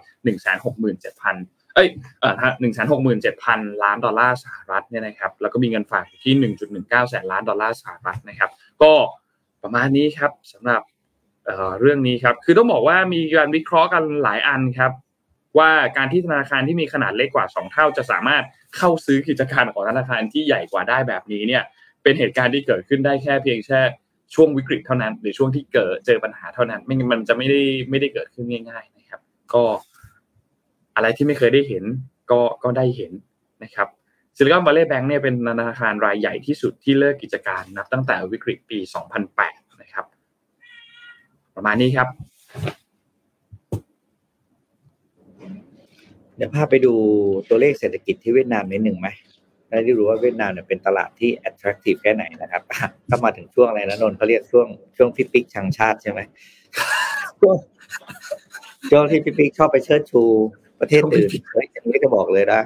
[0.67, 1.89] 167,000 เอ้ย
[2.21, 8.51] เอ่อหนึ่งแสนหกหมื่นเจ็ดพันล้านดอลลาร์สหรัฐเนี่ยนะครับ แล้วก็มีเงินฝากที่หนึ่งจุดหนึ่งเก้าแสนล้านดอลลาร์สหรัฐนะครับ
[8.83, 8.93] ก็
[9.63, 10.83] ประมาณนี้ครับสำหรับ
[11.49, 14.93] เเรื่องนี้ครับ คือต้องบอกว่ามีการวิเคราะห์กันหลายอันครับ
[15.59, 18.45] ว่าการที่ธนาคารที่มีขนาดเล็กกว่า 2 เท่า จะสามารถ
[18.77, 21.63] เข้าซื้อกิจการของธนาคารที่ใหญ่กว่าได้แบบนี้เนี่ย
[22.03, 23.81] เป็นเหตุการณ์ที่เกิดขึ้นได้แค่เพียงแค่
[24.35, 29.21] ช่วงวิกฤตเท่านั้นหรือช่วงที่เกิดเจอปัญหาเท่านั้นไม่งั้นมันจะไม่ได้ไม่ได้เกิดขึ้นง่าย ๆ นะครับ
[29.53, 29.65] ก็
[30.97, 31.85] อะไรที่ไม่เคยได้เห็น
[32.31, 33.13] ก็ก็ได้เห็น
[33.65, 33.89] นะครับ
[34.37, 38.79] ซิลิคอนวัลเลย์แบงก์เนี่ยเป็นธนาคารรายใหญ่ที่สุดที่เลิกกิจการนับตั้งแต่วิกฤตปี
[39.25, 39.68] 2008นะครับ
[41.61, 42.09] ประมาณนี้ครับ
[46.37, 46.93] เดี๋ยวพาไปดู
[47.49, 49.09] ตัวเลขเศรษฐกิจที่เวียดนามนิดหนึ่งไหม
[49.85, 52.63] ได้รู้ว่าเวียดนามเนี่ยเป็นตลาดที่ attractive แค่ไหนนะครับ
[53.09, 56.21] ก็มาถึงช่วงอะไรนะนนท์เขาเรียกช่วงช่วงพิปิกชังชาติใช่ไหม
[57.41, 57.57] ช่วง
[58.91, 60.23] ช่วงที่พิปิกชอบไปเชิดชู
[60.81, 62.61] ประเทศอื่นเฮ้ยอย่างนี้จะบอกเลยนะ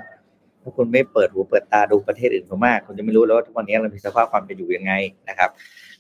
[0.63, 4.93] ถ้าคุณไม่เปิดหูเปิดตาดูประเทศอื่นเขามากคุณจะไม่รู้แล้วว่าทุกวันนี้เรามีสภาพความเป็นอยู่ยังไง
[5.29, 5.51] นะครับ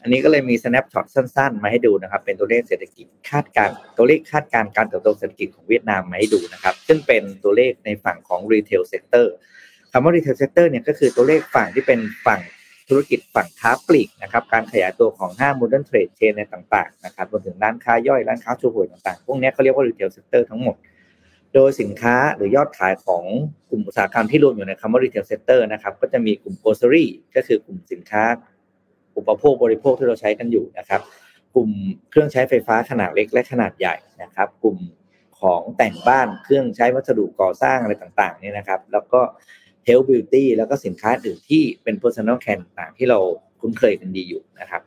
[0.02, 9.26] อันนี้ก็เลยมี snapshot สั้น ๆ มาให้ดูนะครับ เป็นตัวเลขเศรษฐกิจคาดการตัวเลขคาดการการเติบโตเศรษฐกิจของเวียดนามมาให้ดูนะครับ ซึ่งเป็นตัวเลขในฝั่งของ retail sector
[9.92, 12.40] คำว่า retail sector เนี่ยก็คือตัวเลขฝั่งที่เป็นฝั่ง
[12.88, 20.76] ธุรกิจฝั่งค้าปลีกนะครับ การขยายตัวของห้าง modern trade chain ในต่าง ๆ นะครับรวมถึงร้านค้าย่อยร้านค้าชูห่วยต่างๆ พวกนี้เขาเรียกว่า retail sector ทั้งหมด
[21.54, 23.24] โดยสินค้าหรือยอดขายของ
[23.70, 28.24] กลุ่มอุตสาหกรรมที่รวมอยู่ในคำว่า retail sector นะครับก็จะมีกลุ่ม grocery ก็คือกลุ่มสินค้า
[29.16, 31.00] อุปโภคบริโภคที่เราใช้กันอยู่นะครับ
[31.54, 31.70] กลุ่ม
[32.10, 34.78] เครื่องใช้ไฟฟ้าขนาดเล็กและขนาดใหญ่นะครับ กลุ่ม
[35.40, 39.20] ของแต่งบ้านเครื่องใช้วัสดุก่อสร้างอะไรต่างๆเนี่ยนะครับ แล้วก็
[39.86, 43.18] health beauty แล้วก็สินค้าอื่นที่เป็น personal care ต่างๆที่เรา
[43.60, 44.82] คุ้นเคยกันดีอยู่นะครับ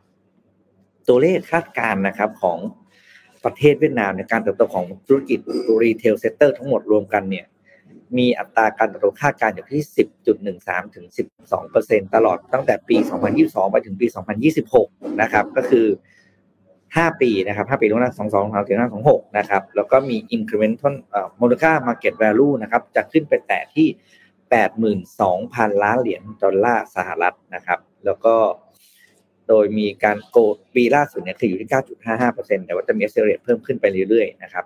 [1.08, 2.58] ตัวเลขคาดการณ์นะครับของ
[3.46, 5.40] ประเทศเวียดนามในการเติบโตของธุรกิจ
[5.84, 7.46] retail sector ทั้งหมดรวมกันเนี่ย
[8.18, 9.84] มีอัตราการเติบโตคาดการณ์อยู่ที่
[10.40, 11.06] 10.13 ถึง
[11.60, 12.98] 12 ตลอดตั้งแต่ปี
[13.36, 14.08] 2022 ไปถึงปี
[14.64, 15.88] 2026 นะครับ ก็คือ
[16.54, 22.82] 5 ปีนะครับ 5 ปีล่วงหน้า22 3 4 5 26 นะครับ แล้วก็มี incremental เอ่อมูลค่า market value นะครับ
[22.96, 23.88] จะขึ้นไปแต่ที่
[25.06, 28.36] 82,000 ล้านเหรียญดอลลาร์สหรัฐนะครับ แล้วก็
[29.50, 31.70] โดยมีการโกดปีล่าสุดเนี่ยคืออยู่ที่
[32.14, 34.66] 9.55%แต่ว่าจะมี accelerate เพิ่มขึ้นไปเรื่อยๆนะครับ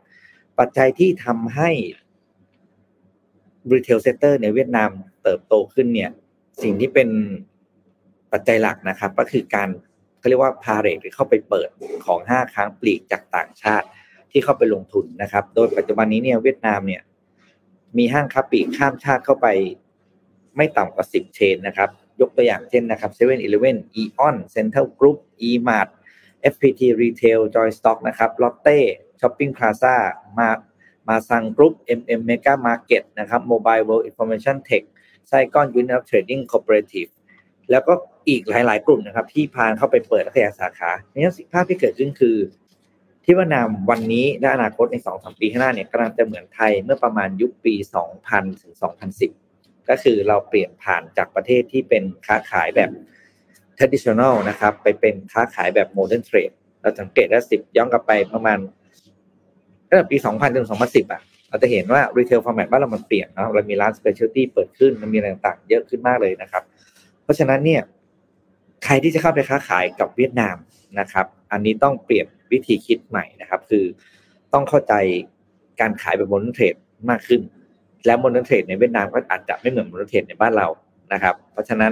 [0.60, 1.70] ปัจจัยที่ทำให้
[3.72, 4.90] retail sector ในเวียดนาม
[5.24, 6.12] เติบโตขึ้นเนี่ย
[6.64, 7.10] สิ่งที่เป็น
[8.32, 9.70] ปัจจัยหลักนะครับ ก็คือการ
[10.20, 11.70] เขาเรียกว่าพาเรทหรือเข้าไปเปิด
[12.06, 13.88] ของห้าค้างปลีกจากต่างชาติ
[14.32, 17.02] ที่เข้าไปลงทุนนะครับ โดยปัจจุบันนี้เนี่ยเวียดนามเนี่ย
[17.98, 19.48] มีห้างค้าปลีกข้ามชาติเข้าไป
[20.56, 21.90] ไม่ต่ำกว่า 10 เชนนะครับ
[22.22, 25.18] ยกตัวอย่างเช่นนะครับ7 e เ e ่ e อ Eon Central Group
[25.48, 25.90] E-Mart
[26.54, 28.78] FPT Retail Joint Stock นะครับ Lotte
[29.20, 29.96] Shopping Plaza
[30.38, 30.50] มา
[31.08, 34.84] มาซาน Group MM Mega Market นะครับ Mobile World Information Tech
[35.28, 37.06] Saigon Union Trading Cooperative
[37.72, 37.94] แล้วก็
[38.28, 42.38] อีกหลาย ๆ กลุ่มนะครับ ที่พานเข้าไปเปิดและขยายสาขาเนี่ยภาพที่เกิดขึ้นคือ
[43.24, 47.74] ที่เวียดนามวันนี้และอนาคตใน2อสปีข้างหน้าเนี่ยกำลังจะเหมือนไทยเมื่อประมาณยุคปี
[48.18, 48.74] 2000 ถึง
[49.18, 49.49] 2010
[49.90, 52.92] ก็คือเราเปลี่ยนผ่านจากประเทศที่เป็นค้าขายแบบ
[53.78, 58.60] traditional นะครับ ไปเป็นค้าขายแบบ modern trade เราสังเกตว่าสิบย้อนกลับไปประมาณ
[59.88, 66.64] ตั้งแต่ปี 2000ถึง2010 อะ เราจะเห็นว่า retail format บ้านเรามันเปลี่ยนนะเรามีร้าน specialty เปิดขึ้น มันมีอะไรต่างๆ เยอะขึ้นมากเลยนะครับ
[67.24, 67.82] เพราะฉะนั้นเนี่ย
[68.86, 70.56] ใครที่จะเข้าไปค้าขายกับเวียดนาม
[71.00, 73.86] นะครับ อันนี้ต้องเปลี่ยนวิธีคิดใหม่นะครับ คือ
[74.54, 74.94] ต้องเข้าใจ
[75.82, 76.80] การขายแบบ modern trade
[77.10, 77.42] มากขึ้น
[78.06, 80.68] และ modern trade ในเวียดนามก็อาจจะไม่เหมือน modern trade ในบ้านเรา
[81.14, 81.92] นะครับ เพราะฉะนั้น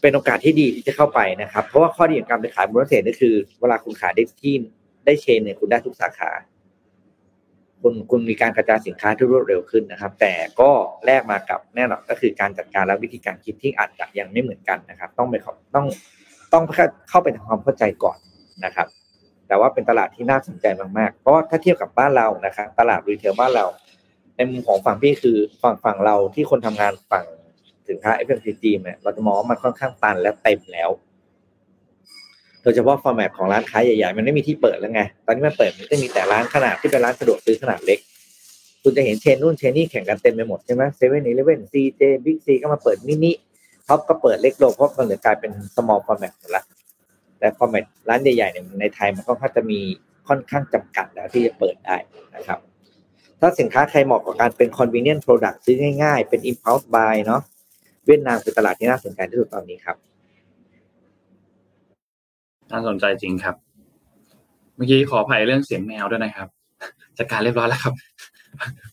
[0.00, 4.54] เป็นโอกาสที่ดีที่จะเข้าไปนะครับ เพราะว่าข้อดีของการไปขาย modern trade ก็คือ เวลาคุณขายได้ที่
[5.06, 6.30] ได้เชนเนี่ยคุณได้ทุกสาขา
[7.82, 10.70] คุณคุณมีการกระจายสินค้าที่รวดเร็วขึ้นนะครับ แต่ก็
[11.04, 15.34] แลกมากับแน่นอนก็คือการจัดการและวิธีการคิดที่อาจจะยังไม่เหมือนกันนะครับ ต้องไป
[15.74, 15.86] ต้อง
[16.52, 16.64] ต้อง
[17.10, 18.18] เข้าไปทำความเข้าใจก่อน
[18.64, 18.86] นะครับ
[19.48, 20.66] แต่ว่าเป็นตลาดที่น่าสนใจ
[20.98, 23.66] มากๆ เพราะว่าถ้าเทียบกับบ้านเรานะครับ ตลาดรีเทลบ้านเรา
[24.38, 27.24] ในมุมของฝั่งพี่คือฝั่งฝั่งเราที่คนทำงานฝั่ง
[27.88, 30.90] สินค้า FMCG เนี่ยเราจะมองว่ามันค่อนข้างตันและเต็มแล้ว
[32.62, 37.98] โดยเฉพาะ format ของร้านค้าใหญ่ๆ มันไม่มีที่เปิดแล้วไง ตอนนี้มันเปิดมันจะมีแต่ร้านขนาดที่เป็นร้านสะดวกซื้อขนาดเล็ก
[38.82, 43.32] คุณจะเห็น chain นู่น chain นี่แข่งกันเต็มไปหมดใช่ไหมเซเว่นอีเลฟเว่นซีเจบิ๊กซีก็มาเปิดมินิ
[43.86, 46.64] ท็อปส์ก็เปิดเล็กลงเพราะมันเหลือกลายเป็น small format หมดละ
[47.38, 49.78] แต่ format ร้านใหญ่ๆเนี่ยในไทยมันก็ค่อนจะมี
[50.28, 51.96] ค่อนข้างจำกัดแล้วที่จะเปิดได้
[52.36, 52.58] นะครับ
[53.40, 57.42] ถ้าสินค้าไทยเหมาะกับการเป็น convenient product ซื้อง่ายๆ เป็น impulse buy เนาะ
[58.06, 59.96] เวียดนามคือตลาดที่น่าสนใจที่สุดตอนนี้ครับ
[62.72, 63.54] น่าสนใจจริงครับ
[64.76, 66.48] เมื่อกี้ขออภัยเรื่องเสียงแมวด้วยนะครับ
[67.18, 67.94] จัดการเรียบร้อยแล้วครับ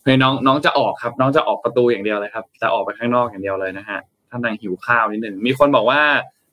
[0.03, 6.01] เฮ้ยน้องน้องจะออกครับ น้องจะออกประตูอย่างเดียวเลยครับ จะออกไปข้างนอกอย่างเดียวเลยนะฮะท่านกำลังหิวข้าวนิดหนึ่งมีคนบอกว่า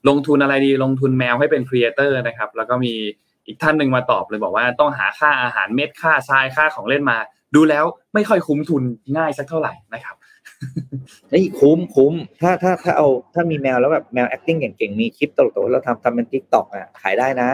[0.09, 2.95] ลงทุนอะไรดีลงทุนแมวให้เป็น creator นะครับ แล้วก็มี
[3.47, 7.19] อีกท่านหนึ่งมาตอบเลยบอกว่าต้องหาค่าอาหารเม็ดค่าทรายค่าของเล่นมา
[7.55, 7.85] ดูแล้ว
[8.15, 8.83] ไม่ค่อยคุ้มทุน
[9.17, 10.17] ง่ายสักเท่าไหร่นะครับ
[11.31, 17.51] เฮ้ยคุ้มคุ้มถ้าถ้าถ้าเอาถ้ามีแมวแล้วแบบแมว acting เก่งๆมีคลิปตลกๆเราทำทำเป็น TikTok อะขายได้นะ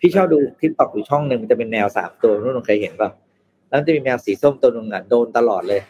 [0.00, 3.10] พี่ชอบดู TikTok อยู่ช่องหนึ่งมันจะเป็นแมวสามตัวนู่นเคยเห็นป่ะ
[3.68, 5.80] แล้วมันจะมีแมวสีส้มตัวหนึ่งอะโดนตลอดเลย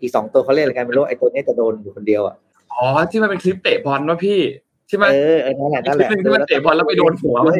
[0.00, 2.36] อีกสองตัวเขาเรียกอะไรกันไม่รู้ไอ้ตัวนี้จะโดนอยู่คนเดียวอะ
[2.72, 4.40] อ๋อที่มันเป็นคลิปเตะบอลวะพี่
[4.88, 7.54] ที่มันเออเออนั่นแหละอีกนั่นคแหลิปละหนึ่งที่มันเตะบอลแล้วไปโดนหัวมัน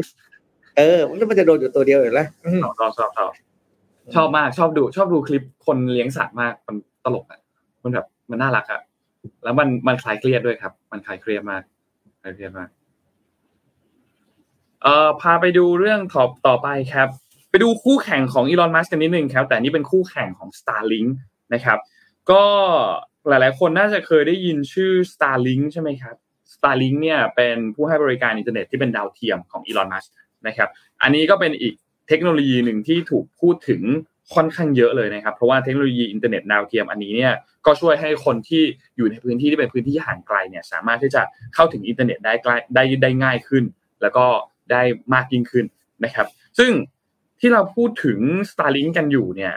[0.79, 3.31] เออมันมันจะโดนอยู่ตัวเดียวอยู่แล้วอืมชอบชอบชอบ
[4.15, 7.41] ชอบมากชอบดูชอบดูคลิปคนเลี้ยงสัตว์มากมันตลกอะ
[7.83, 8.81] มันแบบมันน่ารักอะ
[9.45, 11.63] แล้วมันมันคลายเครียดด้วยครับ มันคลายเครียดมาก
[12.23, 12.69] คลายเครียดมาก
[14.83, 17.09] เอ่อพาไปดูเรื่องต่อต่อไปครับ
[17.51, 21.11] ไปดูคู่แข่งของอีลอนมัสก์กันนิดนึงครับ แต่นี่เป็นคู่แข่งของ Starlink
[21.55, 21.79] นะครับ
[22.31, 22.43] ก็
[23.29, 26.15] หลาย ๆ คนน่าจะเคยได้ยินชื่อ Starlink ใช่ไหมครับ
[26.55, 30.13] Starlink เนี่ยเป็นผู้ให้บริการอินเทอร์เน็ตที่เป็นดาวเทียมของอีลอนมัสก์
[30.47, 30.69] นะครับ
[31.03, 31.75] อันนี้ก็เป็นอีก
[32.11, 33.83] เทคโนโลยีหนึ่งที่ถูกพูดถึง
[34.35, 37.33] ค่อนข้างเยอะเลยนะครับ เพราะว่าเทคโนโลยีอินเทอร์เน็ตดาวเทียมอันนี้เนี่ย
[37.67, 38.63] ก็ช่วยให้คนที่
[38.97, 41.23] อยู่ในพื้นที่ที่เป็นพื้นที่ห่างไกลเนี่ยสามารถที่จะ
[41.55, 43.65] เข้าถึงอินเทอร์เน็ตได้ใกล้ได้ได้ง่ายขึ้น
[44.03, 44.27] แล้วก็
[44.71, 44.83] ได้
[45.15, 45.65] มากยิ่งขึ้น
[46.05, 46.27] นะครับ
[46.59, 46.73] ซึ่ง
[47.41, 48.19] ที่เราพูดถึง
[48.51, 49.55] Starlink กันอยู่เนี่ย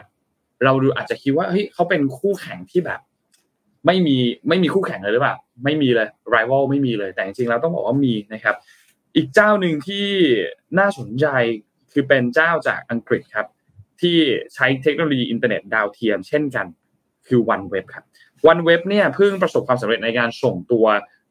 [0.64, 3.00] เราดูอาจจะคิดว่าเฮ้ยเขาเป็นคู่แข่งที่แบบ
[3.86, 4.16] ไม่มี
[4.48, 8.56] ไม่มีคู่แข่งเลยหรือเปล่าไม่มีเลย rival ไม่มีเลยแต่จริงๆเราต้องบอกว่ามีนะครับ
[9.16, 10.06] อีกเจ้าหนึ่งที่
[10.78, 11.26] น่าสนใจ
[11.94, 13.46] คือเป็นเจ้าจากอังกฤษครับ
[14.00, 14.18] ที่
[14.54, 16.66] ใช้เทคโนโลยีอินเทอร์เน็ตดาวเทียมเช่นกัน
[17.28, 18.04] คือ OneWeb ครับ
[18.50, 20.86] OneWeb เนี่ยเพิ่งประสบความสำเร็จในการส่งตัว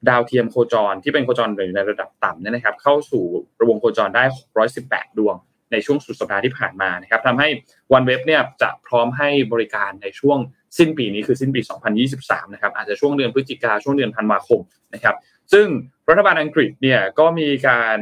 [0.10, 3.24] ดาวเทียมโคจรที่เป็นโคจรอยู่ในระดับต่ำเนี่ยนะครับ เข้าสู่
[3.62, 4.24] ระวงโคจรได้
[4.72, 5.36] 618 ดวง
[5.72, 7.48] ในช่วงสุดสัปดาห์ที่ผ่านมานะครับทำให้
[7.96, 10.38] OneWeb เนี่ยจะพร้อมให้บริการในช่วง
[10.78, 11.62] สิ้นปีนี้คือสิ้นปี
[12.08, 14.60] 2023 นะครับ อาจจะช่วงเดือนพฤศจิกาช่วงเดือนธันวาคม
[14.94, 15.16] นะครับ
[15.54, 15.68] ซึ่ง
[16.10, 18.00] รัฐบาลอังกฤษเนี่ยก็มีการ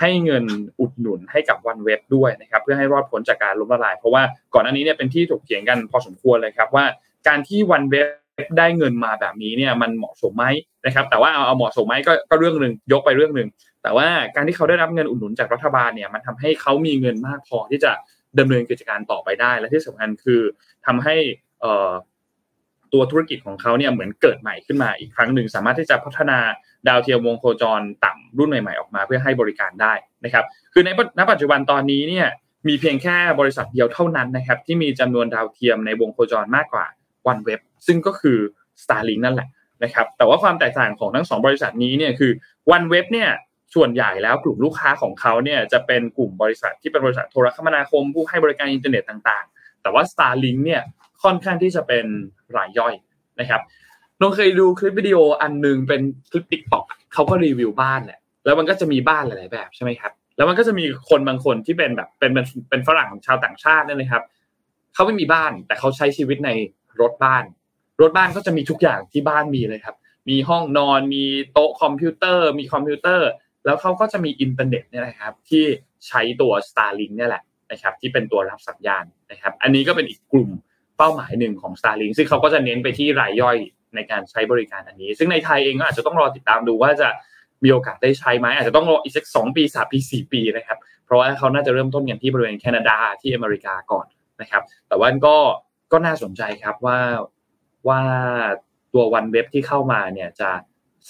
[0.00, 0.44] ให้เงิน
[0.80, 4.22] อุดหนุนให้กับ OneWeb ด้วยนะครับเพื่อให้รอดพ้นจากการล้มละลาย เพราะว่า
[4.54, 6.84] ก่อนหน้านี้เนี่ยเป็นที่ถกเถียงกันพอสมควรเลยครับว่า
[7.28, 8.06] การที่ OneWeb
[8.58, 10.46] ได้เงินมาแบบนี้เนี่ยมันเหมาะสมไหม
[10.86, 13.48] นะครับแต่ว่าเอาเอาเหมาะสมไหมก็ก็เรื่องหนึ่งยกไปเรื่องหนึ่ง
[13.82, 17.92] แต่ว่าการที่เขาได้รับเงินอุดหนุนจากรัฐบาลเนี่ยมันทำให้เขามีเงินมากพอที่จะ
[18.38, 20.40] ดำเนินกิจการต่อไปได้ และที่สำคัญคือ
[20.86, 21.16] ทำให้
[21.64, 21.90] อ่อ
[22.94, 26.38] ตัวธุรกิจของเขาเนี่ยเหมือนเกิดใหม่ขึ้นมาอีกครั้งหนึ่ง สามารถที่จะพัฒนา
[26.88, 29.92] ดาวเทียมวงโคจรต่ำรุ่นใหม่ๆออกมาเพื่อให้บริการได้
[30.24, 32.26] นะครับคือในณปัจจุบันตอนนี้เนี่ย
[32.68, 36.86] มีเพียงแค่บริษัทเดียวเท่านั้นนะครับที่มีจำนวนดาวเทียมในวงโคจรมากกว่า
[37.30, 38.38] OneWeb ซึ่งก็คือ
[38.82, 39.48] Starlink นั่นแหละ
[39.84, 42.32] นะครับแต่ว่าความแตกต่างของทั้งสองบริษัทนี้เนี่ยคือ
[42.74, 43.30] OneWeb เนี่ย
[43.74, 50.82] ส่วนใหญ่แล้วกลุ่มลูกค้าของเขาเนี่ยจะเป็นกลุ่มบริษัทที่เป็นบริษัทโทรคมนาคมผู้ให้บริการอินเทอร์เน็ตต่างๆ แต่ว่า Starlink เนี่ย
[51.24, 52.06] ค่อนข้างที่จะเป็น
[52.56, 52.94] รายย่อย
[53.40, 53.60] นะครับ
[54.20, 56.00] น้องเคยดูคลิปวิดีโออันหนึ่งเป็น
[56.30, 64.22] คลิป TikTok เขาก็รีวิวบ้านแหละแล้วมันก็จะมีบ้านหลาย ๆ แบบใช่ไหมครับแล้วมันก็จะมีคนบางคนที่เป็นแบบเป็นเป็นเป็นฝรั่งชาวต่างชาติเนี่ยนะครับ
[64.94, 66.50] เขาไม่มีบ้านแต่เขาใช้ชีวิตใน
[67.00, 67.44] รถบ้าน
[68.00, 69.96] รถบ้านก็จะมีทุกอย่างที่บ้านมีเลยครับ
[70.28, 73.28] มีห้องนอนมีโต๊ะคอมพิวเตอร์ มีคอมพิวเตอร์
[73.64, 75.64] แล้วเขาก็จะมีอินเทอร์เน็ตเนี่ยนะครับ ที่
[76.06, 80.50] ใช้ตัว Starlink เนี่ยแหละนะครับ ที่เป็นตัวรับสัญญาณนะครับ อันนี้ก็เป็นอีกกลุ่ม
[80.98, 83.56] เป้าหมายหนึ่งของ Starlink ซึ่งเขาก็จะเน้นไปที่รายย่อย
[83.94, 87.08] ในการใช้บริการอันนี้ ซึ่งในไทยเองก็อาจจะต้องรอติดตามดูว่าจะ
[87.64, 94.06] มีโอกาสได้ใช้ไหมอาจจะต้องรออีกสักสองปีสามปีสี่ปีนะครับ เพราะว่าเขาน่าจะเริ่มต้นกันที่บริเวณแคนาดาที่อเมริกาก่อน
[94.40, 95.36] นะครับ แต่ว่าก็
[95.92, 96.98] ก็น่าสนใจครับว่า
[97.88, 98.00] ว่า
[98.94, 100.50] ตัววันเว็บที่เข้ามาเนี่ยจะ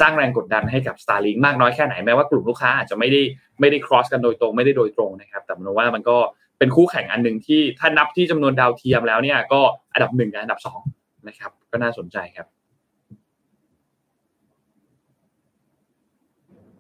[0.01, 3.23] สร้างแรงกดดันให้กับ Starlink มากน้อยแค่ไหนแม้ว่ากลุ่มลูกค้าอาจจะไม่ได้
[3.61, 6.17] ไม่ได้ cross กันโดยตรงไม่ได้โดยตรงนะครับ แต่ผมว่ามันก็
[6.65, 9.61] เป็นคู่แข่งอันหนึ่งที่ถ้านับที่จำนวนดาวเทียมแล้วเนี่ยก็
[9.93, 10.81] อันดับหนึ่งกับอันดับสอง
[11.29, 12.47] นะครับ ก็น่าสนใจครับ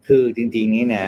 [0.06, 1.06] คือจริงๆ นี่นะ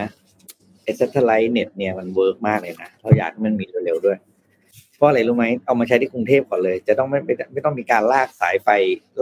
[0.83, 4.19] ไอ้ satellite net เนี่ยมัน work มากเลยนะเราอยากให้มันมีเร็วๆด้วย
[4.97, 8.69] เพราะอะไรรู้ไหมเอามาใช้ที่กรุงเทพก่อนเลย จะต้องไม่ไม่ไม่ต้องมีการลากสายไฟ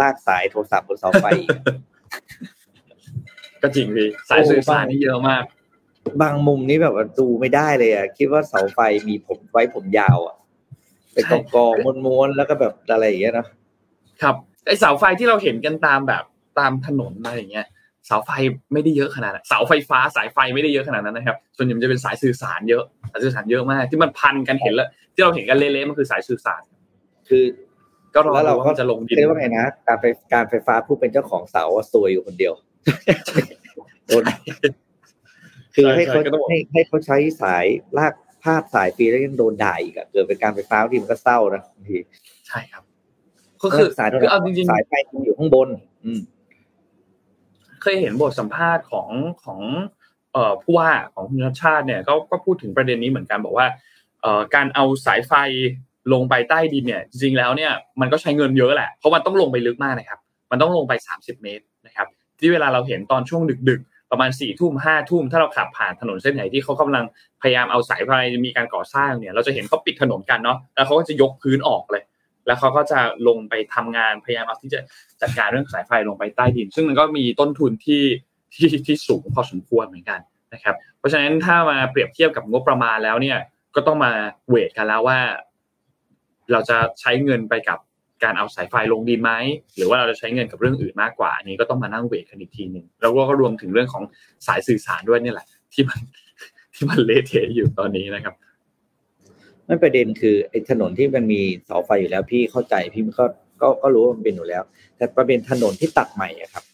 [0.00, 1.50] ลากสายโทรศัพท์บนเสาไฟอีก
[3.62, 5.44] ก็จริงพี่สายสื่อสารนี่เยอะมาก
[6.22, 8.78] บางมุมนี้แบบว่าดูไม่ได้เลยอะคิดว่าเสาไฟ
[9.08, 10.36] มีผมไว้ผมยาวอะ
[11.12, 11.72] เป็นกองกอง
[12.06, 13.46] ม้วนๆแล้วก็แบบอะไรอย่างเงี้ยนะ
[14.22, 14.34] ครับ
[14.66, 16.24] ไอ้เสาไฟที่เราเห็นกันตามแบบ
[16.58, 17.66] ตามถนนอะไรอย่างเงี้ย
[18.06, 18.30] เสาไฟ
[18.72, 26.62] ไม่ได้เยอะขนาดนั้นเสาไฟฟ้าสายไฟไม่ได้เยอะขนาดนั้นนะครับ ส่วนใหญ่มันจะเป็นสายสื่อสารเยอะสายสื่อสารเยอะมาก ที่มันพันกันเห็นแล้ว ที่เราเห็นกันเละๆมันคือสายสื่อสาร
[27.28, 27.44] คือ
[28.14, 32.52] ก็รอแล้วเราดูว่าก็มันจะลงดินเรียกว่าไงนะการไฟการไฟฟ้าผู้เป็นเจ้าของเสาอะซวยอยู่คนเดียว
[34.06, 34.24] โดน
[35.74, 37.64] คือให้เขาให้ให้เขาใช้สาย
[37.98, 41.98] ลากพาดสายฟรีแล้วยังโดนด่าอีกอะเกิดเป็นการไฟฟ้าบางทีมันก็เศร้านะบางที
[42.48, 42.82] ใช่ครับ
[43.62, 45.68] ก็คือสายคือเอาจริงสายไฟมันอยู่ข้างบน
[46.04, 49.08] อืมๆเคยเห็นบทสัมภาษณ์ของ
[49.44, 49.60] ของ
[50.32, 53.66] เอ่อผู้ว่าของคุณชาติชาติเนี่ยก็ก็พูดถึงประเด็นนี้เหมือนกันบอกว่า
[54.22, 55.32] เอ่อการเอาสายไฟ
[56.12, 60.20] ลงไปใต้ดินเนี่ย จริงๆแล้วเนี่ยมันก็ใช้เงินเยอะแหละเพราะมันต้องลงไปลึกมากนะครับ
[60.50, 62.08] มันต้องลงไป30เมตรนะครับ
[62.38, 67.04] ที่เวลาเราเห็นตอนช่วงดึกๆ ประมาณ4ี่ทุ่มห้าทุ่มถ้าเราขับผ่านถนนเส้นไหนที่เขากำลัง
[67.42, 68.10] พยายามเอาสายไฟ
[68.46, 72.02] มีการก่อสร้างเนี่ย เราจะเห็นเขาปิดถนนกันเนาะแล้วเขาก็จะยกพื้นออกเลย
[72.46, 74.80] แล้วเขาก็จะลงไปทำงานพยายามเอาที่จะ
[75.22, 78.02] จัดการเรื่องสายไฟลงไปใต้ดิน ซึ่งมันก็มีต้นทุนที่
[78.54, 80.20] ที่ที่สูงพอสมควรเหมือนกัน
[80.54, 83.38] นะครับ เพราะฉะนั้นถ้ามาเปรียบเทียบกับงบประมาณแล้วเนี่ย
[83.74, 84.12] ก็ต้องมา
[84.48, 85.18] เวทกันแล้วว่า
[86.52, 87.78] เราจะใช้เงินไปกับ
[88.24, 89.32] การเอาสายไฟลงดินไหม
[89.76, 94.04] หรือว่าเราจะใช้เงินกับเรื่องอื่นมากกว่า อันนี้ก็ต้องมานั่งเวทกันอีกทีหนึ่งแล้วก็รวมถึงเรื่องของ
[94.46, 96.00] สายสื่อสารด้วยเนี่ยแหละ ที่มัน
[96.74, 98.34] ที่มันเละเทะอยู่ตอนนี้นะครับ
[99.66, 103.24] ไม่ประเด็นคือไอ้ถนนที่มันมีเสาไฟอยู่แล้วพี่เข้าใจพี่ก็
[103.62, 104.62] ก็ก็รู้ว่ามันเป็นอยู่แล้ว
[104.96, 106.64] แต่ประเด็นถนนที่ตัดใหม่อะครับ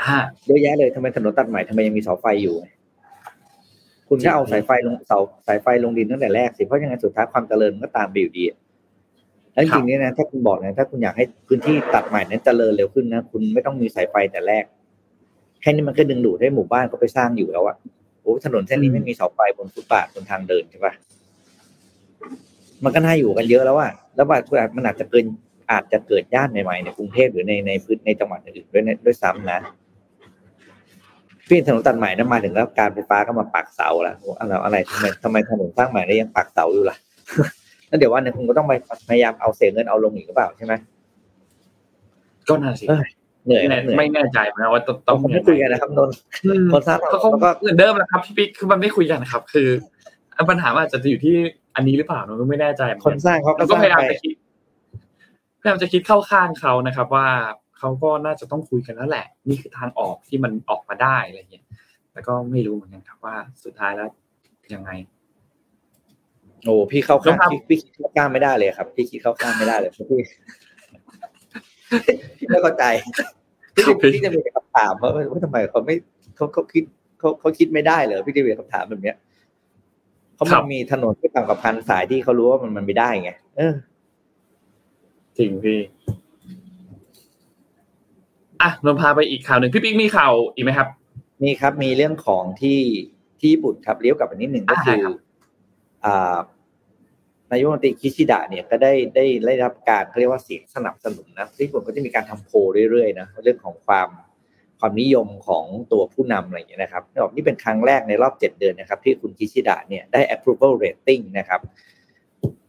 [0.00, 2.54] อ่าเยอะแยะเลยทำไมถนนตัดใหม่ทำไมยังมีเสาไฟอยู่
[4.08, 8.58] คุณก็เอาสายไฟลงเสาสายไฟลงดินตั้งแต่แรกสิเพราะยังไงสุดท้ายความเจริญมันก็ตามไปอยู่ดีอะ
[9.54, 14.64] แล้วจริงๆเนี่ยนะถ้าคุณบอกนะถ้าคุณอยากให้พื้นที่ตัดใหม่นั้นเจริญเร็วขึ้นนะคุณไม่ต้องมีสายไฟแต่แรก
[15.60, 17.76] แค่นี้มันก็ดึงดูดให้หมู่บ้านเขาไปสร้างอยู่แล้วอะ
[18.22, 20.94] โอ้ถนนเส้นนี้ไม่มีเสาไฟบนฟุตบาทบนทางเดินใช่ปะ
[22.84, 25.24] มันก็น่าอยู่กันเยอะแล้วอะแล้วบางทีมันอาจจะเกิน
[25.72, 29.58] อาจจะเกิดย่านใหม่ๆในกรุงเทพหรือในในพื้นในจังหวัดอื่นด้วยนะด้วยซ้ำนะ
[31.48, 36.96] พี่ถนนตัดใหม่นั้นมาถึงแล้วการไฟฟ้าก็มาปักเสาแล้วอะไรอะไรทำไมทำไมถนนสร้างใหม่แล้วยังปักเสาอยู่ล่ะ
[37.94, 38.72] แล้วเดี๋ยววันหนึงคุณก็ต้องไป
[39.08, 40.74] พยายามเอาเศษเงินเอาลงอีกหรือเปล่าใช่ไหม
[42.48, 43.02] ก็น่าสิเออ
[43.46, 49.68] เหนื่อยไม่นะแน่เหนื่อยไม่แน่ใจนะว่าต้องต้ต้อองงไม่คุยกันนะครับนนท์อืมคนสร้างก็คงแล้วก็เหมือนเดิมแหละครับพี่ปิ๊กคือมันไม่คุยกันนะครับ คือ
[50.50, 51.36] ปัญหามันอาจจะอยู่ที่
[51.76, 54.34] อันนี้หรือเปล่าเราก็ไม่แน่ใจเหมือนคนกันสร้างเขาก็แล้วสก็ร้างพยายามไปจะคิด
[55.60, 57.28] พยายามจะคิดเข้าข้างเขานะครับ ว่า
[57.78, 61.64] เขาก็น่าจะต้องคุยกันแล้วแหละ นี่คือทางออกที่มันออกมาได้อะไรเงี้ย
[62.12, 64.08] แต่ก็ไม่รู้เหมือนกันครับว่าสุดท้ายแล้ว
[64.74, 64.90] ยังไง
[66.64, 70.04] โอ้พี่เข้าข้างแล้วครับพี่พี่คิดเข้าข้างไม่ได้เลยครับ พี่คิดเข้าข้างไม่ได้เลยพี่
[72.36, 72.84] พี่ไม่เข้าใจ
[73.74, 75.94] พี่พี่จะมีคำถามว่าว่าทำไมเขาไม่
[76.36, 76.84] เขาเขาคิด
[77.18, 79.16] เขาเขาคิดไม่ได้เหรอพี่จะมีคำถามแบบเนี้ย
[80.34, 83.74] เขาครัมันบมีถนนที่ต่างกับพันสายที่เขารู้ว่ามันมันไม่ได้ไงเออ
[85.38, 85.80] จริงพี่
[88.62, 90.88] อะนนท์พาไปอีกข่าวหนึ่งพี่ปิ๊กมีข่าวอีกไหมครับ
[91.42, 92.80] มีครับมีเรื่องของที่
[93.38, 95.14] ที่ญี่ปุ่นครับเลี้ยวกลับไปนิดหนึ่งก็อ่าคือครับ
[96.04, 96.36] อ่า
[97.54, 102.56] นายกรัฐมนตรีคิชิดะเนี่ยก็ได้ได้ได้รับการเขาเรียกว่าเสียงสนับสนุนนะที่ญี่ปุ่นก็จะมีการทำโพล
[102.90, 104.08] เรื่อยๆนะเรื่องของความ
[104.80, 111.60] ความนิยมของตัวผู้นำอะไรอย่างเงี้ยนะครับนี่บอกนี่เป็นครั้งแรกในรอบเจ็ดเดือนนะครับ ที่คุณคิชิดะเนี่ยได้ approval rating นะครับ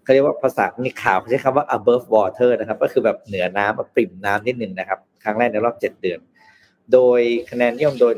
[0.04, 6.20] เขาเรียกว่าภาษาในข่าวเขาใช้คำว่า above water นะครับ ก็คือแบบเหนือน้ำปริ่มน้ำนิดนึงนะครับ ครั้งแรกในรอบเจ็ดเดือน
[6.94, 7.22] โดย
[7.52, 8.14] คะแนนนิยมโดย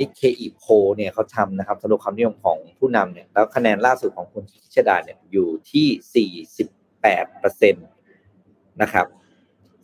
[0.00, 0.62] นิเคอีโพ
[0.96, 7.80] เนี่ยเขาทำนะครับสรวจความนิยมของผู้นำเนี่ยแล้วคะแนนล่าสุดของคุณชิชดาเนี่ยอยู่ที่ 48เปอร์เซ็นต
[8.82, 9.06] นะครับ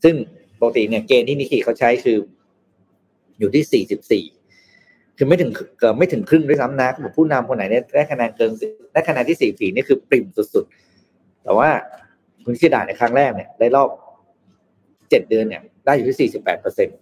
[0.04, 0.14] ซึ่ง
[0.60, 2.18] ปกติเนี่ยเกณฑ์ที่นิเคเขาใช้คือ
[3.38, 8.50] อยู่ที่ 44 คือไม่ถึงเกือบไม่ถึงครึ่งด้วยซ้ำนะบอกผู้นำคนไหนเนี่ยได้คะแนนเกิน
[8.92, 11.68] ได้คะแนนที่44นี่คือปริ่มสุดๆ แต่ว่า
[12.44, 13.88] คุณชิดาในครั้งแรกเนี่ยได้รอบ
[14.70, 16.92] 7เดือนเนี่ยได้อยู่ที่ 48เปอร์เซ็นต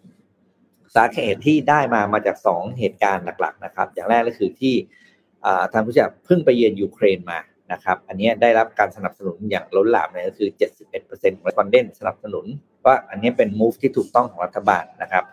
[0.95, 4.75] สาเหตุที่ได้มามาจากสองเหตุการณ์หลักๆนะครับ อย่างแรกก็คือที่
[5.45, 7.39] อ่าทางผู้จัดเพิ่งไปเยือนยูเครนมา
[7.73, 10.51] นะครับ อันนี้ได้รับการสนับสนุนอย่างล้นหลามเลยก็คือ
[10.95, 12.47] 71%ของคอนเดนสนับสนุน
[12.87, 15.25] ว่าอันนี้เป็น move ที่ถูกต้องของรัฐบาลนะครับ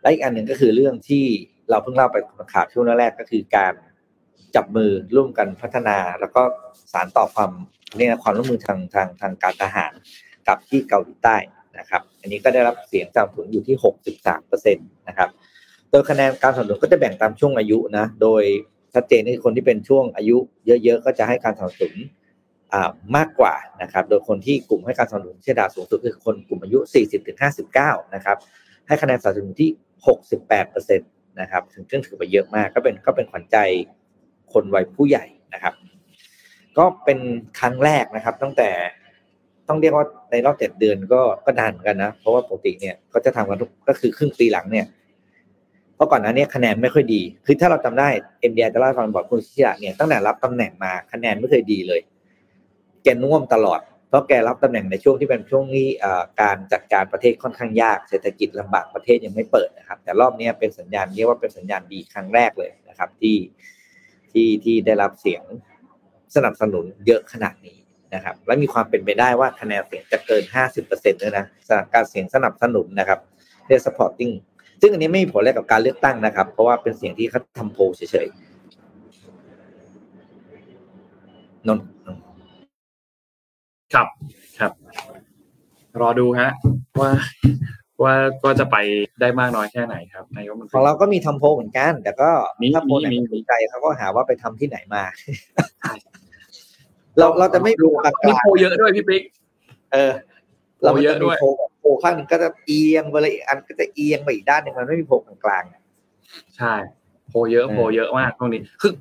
[0.00, 1.24] และอีกอันหนึ่งก็คือเรื่องที่
[1.70, 2.16] เราเพิ่งเล่าไป
[2.52, 3.74] ข่าวช่วงแรกก็คือการ
[4.56, 6.42] จับมือร่วมกันพัฒนา แล้วก็
[6.92, 7.50] สารต่อความ
[7.96, 9.92] เรียกว่าความร่วมมือทางทางทางการทหาร
[10.48, 11.36] กับที่เกาหลีใต้
[11.78, 13.76] นะครับ อันนี้ก็ได้รับเสียงสนับสนุนอยู่ที่
[14.22, 15.28] 63%นะครับ
[15.90, 18.42] โดยคะแนนการสนับสนุนก็จะแบ่งตามช่วงอายุนะ โดย
[18.94, 21.94] ชัดเจนที่คนที่เป็นช่วงอายุ เยอะๆ ก็จะให้การสนับสนุน
[23.16, 26.78] มากกว่านะครับ โดยคนที่กลุ่มให้การสนับสนุนเชดาสูงสุดคือคนกลุ่มอายุ
[27.46, 28.36] 40-59 นะครับ
[28.86, 29.70] ให้คะแนนสนับสนุนที่
[30.54, 33.56] 68%นะครับ ถึงซึ่งถือว่าเยอะมาก ก็เป็นก็เป็นขวัญใจ
[34.52, 35.24] คนวัยผู้ใหญ่
[35.54, 35.74] นะครับ
[36.78, 37.18] ก็เป็น
[37.60, 38.70] ครั้งแรกนะครับ ตั้งแต่
[39.68, 44.86] ต้องเรียกว่าในรอบเจ็ดเดือนก็ก็นานกันนะ เพราะว่าปกติเนี่ยก็จะทำกันทุกก็คือครึ่งปีหลังเนี่ย
[45.94, 48.08] เพราะก่อนหน้านี้คะแนนไม่ค่อยดี คือถ้าเราจำได้
[48.40, 52.00] เอ็มดีจะเล่าให้ฟังบอกคุณชิยะเนี่ยตั้งแต่รับตำแหน่งมาคะแนนไม่เคยดีเลย
[53.04, 55.86] แกน่วมตลอด เพราะแกรับตำแหน่งในช่วงที่เป็นช่วงนี้
[56.40, 63.36] การจัดการประเทศค่อนข้างยาก เศรษฐกิจลำบากประเทศยังไม่เปิดนะครับ แต่รอบนี้เป็นสัญญาณเรียกว่าเป็นสัญญาณดีครั้งแรกเลยนะครับ ที่
[64.32, 65.42] ที่ที่ได้รับเสียง
[66.34, 67.77] สนับสนุนเยอะขนาดนี้
[68.14, 70.42] นะครับ และมีความเป็นไปได้ว่าคะแนนเสียงจะเกิน
[70.82, 73.18] 50%เลยนะสำหรับการเสียงสนับสนุนนะครับ
[73.66, 74.32] เรียก supporting
[74.80, 78.48] ซึ่งอันนี้ไม่มีผลอะไรกับการเลือกตั้งนะครับ เพราะว่าเป็นเสียงที่เขาทำโพลเฉยๆ
[81.68, 81.78] นน
[83.94, 84.06] ครับ
[84.58, 84.72] ครับ
[86.00, 86.50] รอดูฮะ
[87.00, 87.10] ว่า
[88.02, 88.76] ว่าก็จะไป
[89.20, 92.30] ได้มากน้อยแค่ไหนครับนายกมันของเราก็มีทำโพลเหมือนกัน แต่ก็
[92.60, 95.02] มีถ้าโพลไหนมีไม่สนใจเขาก็หาว่าไปทำที่ไหนมา
[97.18, 99.22] เราเราจะไม่ดูกลางมีโพลเยอะด้วยพี่ปิ๊ก
[99.92, 100.12] เออ
[100.82, 105.82] เรามีโพลเยอะอะมีด้วยโพลแบบโพลข้างหนึ่งก็จะเอียงไปเลยอีกอันก็จะเอียงไปอีกด้านหนึ่งมันไม่มีโพลกลางๆอะ
[106.56, 106.74] ใช่
[107.28, 108.92] โพลเยอะเออโพลเยอะมากตรงนี้คือ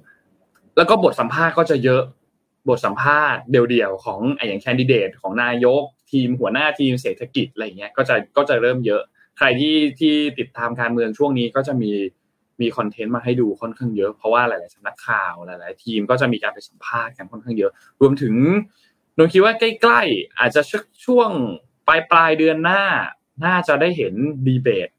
[0.77, 2.03] แล้วก็บทสัมภาษณ์ก็จะเยอะ
[2.69, 9.01] บทสัมภาษณ์เดี่ยวๆของไอ้อย่างแคนดิเดตของนายก ทีมหัวหน้าทีมเศรษฐกิจอะไรอย่างเงี้ยก็จะก็จะเริ่มเยอะ
[9.37, 11.91] ใครที่ที่ติดตามการเมืองช่วงนี้ก็จะมี
[12.61, 18.35] มีคอนเทนต์มาให้ดูค่อนข้างเยอะ เพราะว่าหลาย ๆสำนักข่าวหลาย ๆ ทีมก็จะมีการไปสัมภาษณ์กันค่อนข้างเยอะ รวมถึง
[19.17, 20.61] นนคิดว่าใกล้ ๆ อาจจะ
[21.05, 21.29] ช่วง
[21.87, 22.83] ปลายปลายๆเดือนหน้า
[23.45, 24.13] น่าจะได้เห็น
[24.47, 24.89] ดีเบต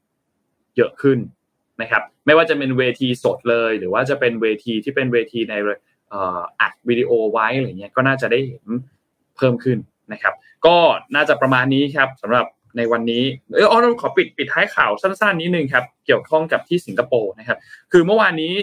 [0.77, 1.19] เยอะขึ้น
[1.81, 5.53] นะครับ ไม่ว่าจะเป็นเวทีสดเลย หรือว่าจะเป็นเวทีที่เป็นเวทีใน
[6.61, 8.65] อัดวิดีโอไว้อะไรเงี้ยก็น่าจะได้เห็น
[9.37, 9.77] เพิ่มขึ้น
[10.13, 10.33] นะครับ
[10.65, 10.77] ก็
[11.15, 12.45] น่าจะประมาณนี้ครับสำหรับ
[12.77, 13.23] ในวันนี้
[13.55, 17.57] เอออ๋อเราขอปิดปิดท้ายข่าวสั้นๆนิดนึงครับ เกี่ยวข้องกับที่สิงคโปร์นะครับ
[17.91, 18.53] คือเมื่อวานนี้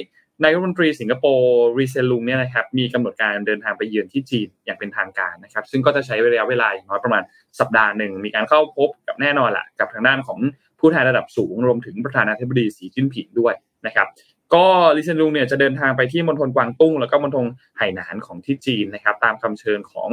[0.42, 7.22] นายรัฐมนตรีสิงคโปร์รีเซลุงเนี่ยนะครับมีกำหนดการเดินทางไปเยือนที่จีนอย่างเป็นทางการนะครับ ซึ่งก็จะใช้ระยะเวลาอย่างน้อยประมาณ
[7.60, 10.38] สัปดาห์หนึ่ง มีการเข้าพบกับแน่นอนละกับทางด้านของ
[10.80, 13.54] ผู้แทนระดับสูง รวมถึงประธานาธิบดีสีจิ้นผิงด้วย
[13.86, 14.08] นะครับ
[14.54, 17.46] ก็ลิเซนลุงเนี่ยจะเดินทางไปที่มณฑลกวางตุ้ง แล้วก็มณฑล
[17.76, 20.10] ไหหนานของที่จีนนะครับ ตามคำเชิญของ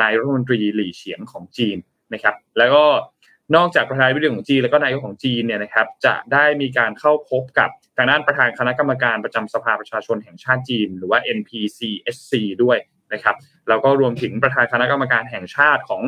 [0.00, 1.76] นายรัฐมนตรีหลี่เฉียงของจีน
[2.14, 2.84] นะครับ แล้วก็
[3.56, 12.32] นอกจากประธานาธิบดีของจีนแล้วก็นายกของจีนเนี่ยนะครับจะได้มีการเข้าพบกับทางด้านประธานคณะกรรมการประจำสภาประชาชนแห่งชาติจีน หรือว่า NPCSC
[12.62, 12.78] ด้วย
[13.12, 13.36] นะครับ
[13.68, 16.02] แล้วก็รวมถึงประธานคณะกรรมการแห่งชาติของ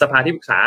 [0.00, 0.60] สภาที่ปรึกษา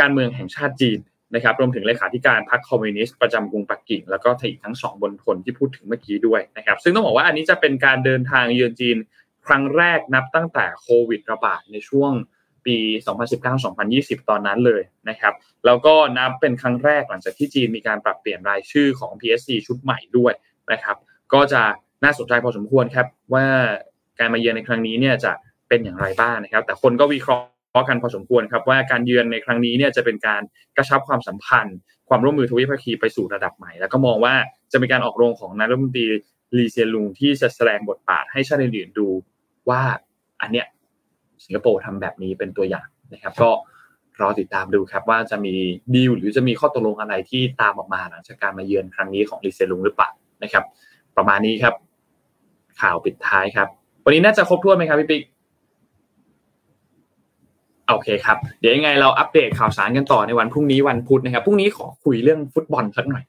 [0.00, 0.98] การเมืองแห่งชาติจีน
[1.34, 8.96] นะครับรวมถึงเลขาธิการพรรคคอมมิวนิสต์ประจำกรุงปักกิ่ง แล้วก็อีกทั้งสองบนทนที่พูดถึงเมื่อกี้ด้วยนะครับซึ่งต้องบอกว่าอันนี้จะเป็นการเดินทางเยือนจีน
[9.46, 12.12] ครั้งแรกนับตั้งแต่โควิดระบาดในช่วง
[12.68, 12.78] ปี
[13.52, 15.34] 2019-2020 ตอนนั้นเลยนะครับ
[15.66, 20.32] แล้วก็นับเป็นครั้งแรกหลังจากที่จีนมีการปรับเปลี่ยนรายชื่อของ PSC ชุดใหม่ด้วย
[20.72, 20.96] นะครับ
[21.32, 21.62] ก็จะ
[22.04, 23.46] น่าสนใจพอสมควรครับว่า
[24.18, 25.32] การมาเยือนในครั้งนี้เนี่ยจะ
[25.68, 27.40] เป็นอย่างไรบ้างนะครับ แต่คนก็วิเคราะ
[27.82, 30.42] ห์กันพอสมควรครับว่าการเยือนในครั้งนี้เนี่ยจะเป็นการ
[30.76, 31.76] กระชับความสัมพันธ์
[32.08, 34.34] ความร่วมมือทวิภาคีไปสู่ระดับใหม่ แล้วก็มองว่า
[34.72, 36.06] จะเป็นการออกโรงของนายรัฐมนตรี
[36.56, 39.08] ลีเซียลุงที่จะแสดงบทบาทให้ชาติอื่นๆดู
[39.68, 39.82] ว่า
[40.40, 40.66] อันเนี้ย
[41.44, 43.50] สิงคโปร์ทำแบบนี้เป็นตัวอย่างนะครับ ก็
[44.20, 45.54] รอติดตามดูครับว่าจะมี
[45.94, 50.10] ดีลหรือจะมีข้อตกลงอะไรที่ตามออกมาหลังจากการมาเยือนครั้งนี้ของลีเซลุงหรือเปล่า
[50.42, 50.64] นะครับ
[51.16, 51.74] ประมาณนี้ครับ
[52.80, 53.68] ข่าวปิดท้ายครับ
[54.04, 55.22] วันนี้น่าจะครบถ้วนไหมครับพี่ปิ๊ก
[57.88, 63.24] โอเคครับ เดี๋ยวยังไงเราอัปเดตข่าวสารกันต่อในวันพรุ่งนี้วันพุธนะครับพรุ่งนี้ขอคุยเรื่องฟุตบอลสักหน่อย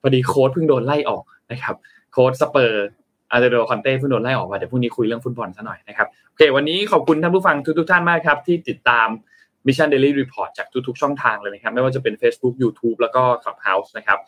[0.00, 1.74] พอดีโค้ดเพิ่งโดนไล่ออกนะครับ
[2.12, 2.86] โค้ชสเปอร์
[3.30, 9.08] อันโตนิโอคอนเต้เพิ่งโดนไล่ออกมาเดี๋ยวพรุ่งนี้คุยเรื่องฟุตบอลซะหน่อยนะครับโอเควันนี้ขอบคุณท่านผู้ฟังทุกๆท่านมากครับที่ติดตาม
[9.66, 14.18] Mission Daily Report จากทุกๆช่องทางเลยนะครับไม่ว่าจะเป็น Facebook YouTube แล้วก็ Clubhouse นะครับ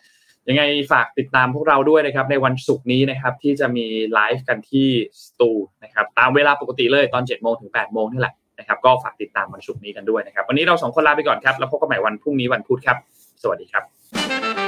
[0.49, 4.88] ยังไงฝากติดตามพวกเราด้วยนะครับในวันศุกร์นี้นะครับที่จะมีไลฟ์กันที่
[5.24, 5.51] สตู
[5.84, 12.96] นะครับตามเวลาปกติเลยตอน7โมงถึง8โมงนี่แหละนะครับก็ฝากติดตามวันศุกร์นี้กันด้วยนะครับวันนี้เราสองคนลาไปก่อนครับแล้วพบกันใหม่วันพรุ่งนี้วันพุธครับ
[13.42, 14.67] สวัสดีครับ